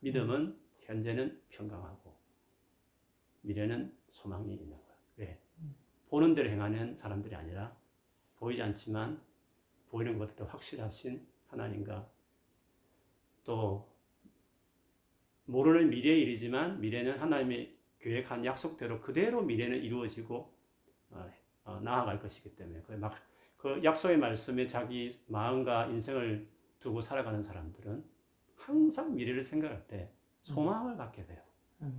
믿음은 0.00 0.61
현재는 0.82 1.40
평강하고 1.50 2.14
미래는 3.42 3.96
소망이 4.10 4.52
있는 4.52 4.70
거예요. 4.70 4.82
왜? 5.16 5.40
보는 6.08 6.34
대로 6.34 6.50
행하는 6.50 6.96
사람들이 6.96 7.34
아니라 7.34 7.76
보이지 8.36 8.62
않지만 8.62 9.20
보이는 9.88 10.18
것보다 10.18 10.34
더 10.36 10.44
확실하신 10.44 11.26
하나님과 11.48 12.08
또 13.44 13.90
모르는 15.44 15.90
미래의 15.90 16.22
일이지만 16.22 16.80
미래는 16.80 17.18
하나님의 17.18 17.76
계획한 18.00 18.44
약속대로 18.44 19.00
그대로 19.00 19.42
미래는 19.42 19.82
이루어지고 19.82 20.52
어, 21.10 21.30
어, 21.64 21.80
나아갈 21.80 22.20
것이기 22.20 22.56
때문에 22.56 22.82
그, 22.82 22.92
막, 22.92 23.14
그 23.56 23.80
약속의 23.84 24.18
말씀에 24.18 24.66
자기 24.66 25.10
마음과 25.28 25.86
인생을 25.86 26.48
두고 26.80 27.00
살아가는 27.00 27.42
사람들은 27.42 28.04
항상 28.56 29.14
미래를 29.14 29.42
생각할 29.44 29.86
때 29.86 30.10
소망을 30.42 30.96
갖게 30.96 31.24
돼요. 31.24 31.40
아멘. 31.80 31.94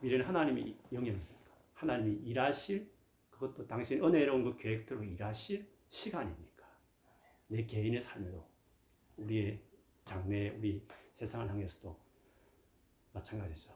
미래는 0.00 0.26
하나님이 0.26 0.76
영역이니까 0.92 1.34
하나님이 1.74 2.16
일하실 2.28 2.90
그것도 3.30 3.66
당신 3.66 4.02
은혜로운 4.02 4.44
그 4.44 4.56
계획대로 4.56 5.02
일하실 5.02 5.66
시간이니까 5.88 6.64
내 7.48 7.64
개인의 7.66 8.00
삶에도 8.00 8.46
우리의 9.16 9.60
장래 10.04 10.50
우리 10.50 10.86
세상을 11.12 11.48
향해서도 11.48 11.98
마찬가지죠. 13.12 13.72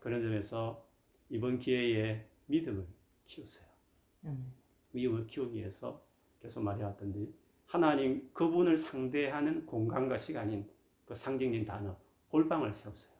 그런 0.00 0.22
점에서 0.22 0.86
이번 1.28 1.58
기회에 1.58 2.26
믿음을 2.46 2.86
키우세요. 3.26 3.66
아멘. 4.24 4.52
믿음을 4.92 5.26
키우기 5.26 5.58
위해서 5.58 6.02
계속 6.40 6.62
말해왔던데 6.62 7.32
하나님 7.66 8.32
그분을 8.32 8.76
상대하는 8.76 9.66
공간과 9.66 10.16
시간인 10.16 10.70
그 11.04 11.14
상징적인 11.14 11.64
단어 11.64 11.98
골방을 12.28 12.72
세우세요. 12.72 13.14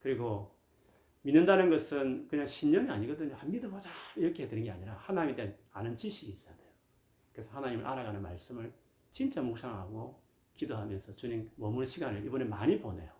그리고 0.00 0.54
믿는다는 1.22 1.68
것은 1.68 2.28
그냥 2.28 2.46
신념이 2.46 2.88
아니거든요. 2.90 3.36
아, 3.36 3.44
믿어보자 3.44 3.90
이렇게 4.16 4.48
되는 4.48 4.64
게 4.64 4.70
아니라 4.70 4.94
하나님에 4.94 5.34
대한 5.34 5.56
아는 5.72 5.94
지식이 5.94 6.32
있어야 6.32 6.56
돼요. 6.56 6.70
그래서 7.32 7.54
하나님을 7.56 7.86
알아가는 7.86 8.22
말씀을 8.22 8.72
진짜 9.10 9.42
묵상하고 9.42 10.20
기도하면서 10.54 11.16
주님 11.16 11.50
머무는 11.56 11.84
시간을 11.86 12.24
이번에 12.24 12.44
많이 12.44 12.78
보내요. 12.80 13.12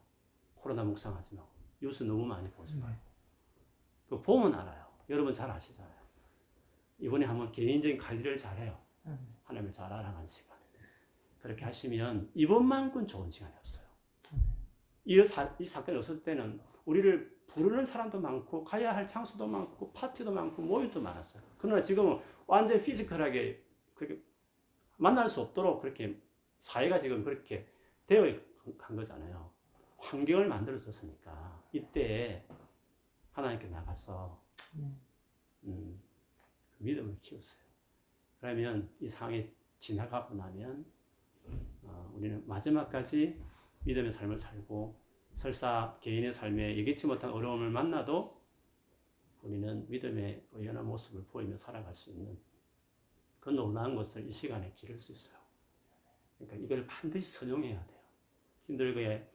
코로나 0.55 0.85
묵상하지 0.85 1.35
말고 1.35 1.51
뉴스 1.81 2.05
너무 2.05 2.25
많이 2.25 2.51
보지 2.51 2.77
말고 2.77 3.01
그 4.09 4.23
보면 4.23 4.55
알아요. 4.55 4.87
여러분 5.09 5.33
잘 5.33 5.51
아시잖아요. 5.51 6.01
이번에 6.99 7.27
한번 7.27 7.51
개인적인 7.51 7.99
관리를 7.99 8.37
잘해요. 8.37 8.79
아멘. 9.05 9.18
하나님을 9.44 9.73
잘 9.73 9.92
알아가는 9.92 10.27
시간. 10.29 10.57
그렇게 11.40 11.64
하시면 11.64 12.31
이번만큼 12.35 13.07
좋은 13.07 13.31
시간이 13.31 13.55
없어요. 13.59 13.89
이, 15.11 15.25
사, 15.25 15.53
이 15.59 15.64
사건이 15.64 15.99
없을 15.99 16.23
때는 16.23 16.61
우리를 16.85 17.37
부르는 17.49 17.85
사람도 17.85 18.20
많고 18.20 18.62
가야 18.62 18.94
할 18.94 19.09
장소도 19.09 19.44
많고 19.44 19.92
파티도 19.92 20.31
많고 20.31 20.62
모임도 20.62 21.01
많았어요. 21.01 21.42
그러나 21.59 21.83
지금은 21.83 22.20
완전 22.46 22.81
피지컬하게 22.81 23.61
그렇게 23.96 24.23
만날 24.99 25.29
수 25.29 25.40
없도록 25.40 25.83
그렇게 25.83 26.16
사회가 26.61 27.01
지금 27.01 27.25
그렇게 27.25 27.66
되어 28.07 28.23
간 28.79 28.94
거잖아요. 28.94 29.51
환경을 29.99 30.46
만들어 30.46 30.79
줬으니까 30.79 31.61
이때 31.73 32.46
하나님께 33.33 33.66
나가서 33.66 34.40
네. 34.77 34.92
음, 35.64 36.01
믿음을 36.79 37.18
키우세요. 37.20 37.64
그러면 38.38 38.88
이 39.01 39.09
상황이 39.09 39.51
지나가고 39.79 40.37
나면 40.37 40.85
어, 41.83 42.12
우리는 42.14 42.46
마지막까지 42.46 43.40
믿음의 43.85 44.12
삶을 44.12 44.38
살고 44.38 45.00
설사 45.35 45.98
개인의 46.00 46.33
삶에 46.33 46.76
예기치 46.76 47.06
못한 47.06 47.31
어려움을 47.31 47.70
만나도 47.70 48.40
우리는 49.42 49.88
믿음의 49.88 50.48
의연한 50.52 50.87
모습을 50.87 51.24
보이며 51.24 51.56
살아갈 51.56 51.94
수 51.94 52.10
있는 52.10 52.38
그 53.40 53.50
놀라운 53.50 53.94
것을 53.94 54.26
이 54.26 54.31
시간에 54.31 54.72
기를 54.74 55.00
수 55.00 55.12
있어요. 55.12 55.40
그러니까 56.37 56.58
이걸 56.58 56.87
반드시 56.87 57.33
선용해야 57.38 57.87
돼요. 57.87 58.00
힘들게 58.66 59.26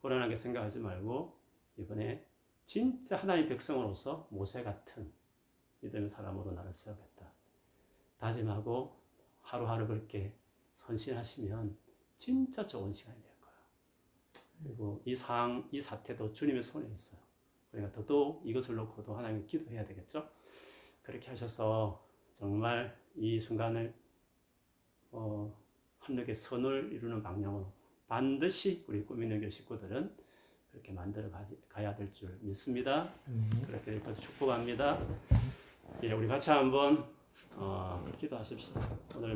불안하게 0.00 0.36
생각하지 0.36 0.80
말고 0.80 1.38
이번에 1.78 2.26
진짜 2.66 3.16
하나님의 3.16 3.48
백성으로서 3.48 4.28
모세 4.30 4.62
같은 4.62 5.10
믿음의 5.80 6.08
사람으로 6.08 6.52
나를 6.52 6.74
세우겠다. 6.74 7.32
다짐하고 8.18 8.98
하루하루 9.40 9.86
그렇게 9.86 10.34
선신하시면 10.74 11.76
진짜 12.16 12.62
좋은 12.62 12.92
시간이 12.92 13.16
될 13.16 13.24
거예요. 13.24 13.33
그리고 14.64 15.02
이 15.04 15.14
상황, 15.14 15.68
이 15.70 15.80
사태도 15.80 16.32
주님의 16.32 16.62
손에 16.62 16.88
있어요. 16.92 17.20
그러니까 17.70 17.92
더더욱 17.92 18.42
이것을 18.46 18.74
놓고도 18.76 19.14
하나님 19.14 19.46
기도해야 19.46 19.84
되겠죠. 19.84 20.26
그렇게 21.02 21.28
하셔서 21.28 22.02
정말 22.32 22.96
이 23.14 23.38
순간을 23.38 23.94
어, 25.12 25.54
한력의 26.00 26.34
선을 26.34 26.92
이루는 26.92 27.22
방향으로 27.22 27.70
반드시 28.08 28.84
우리 28.88 29.04
꾸미는 29.04 29.40
교 29.40 29.48
식구들은 29.50 30.14
그렇게 30.70 30.92
만들어 30.92 31.28
가야 31.68 31.94
될 31.94 32.12
줄 32.12 32.36
믿습니다. 32.40 33.12
네. 33.26 33.48
그렇게 33.66 34.00
축복합니다. 34.20 34.98
예, 36.02 36.12
우리 36.12 36.26
같이 36.26 36.50
한번 36.50 37.04
어, 37.56 38.04
기도하십시다. 38.18 38.80
오늘 39.16 39.32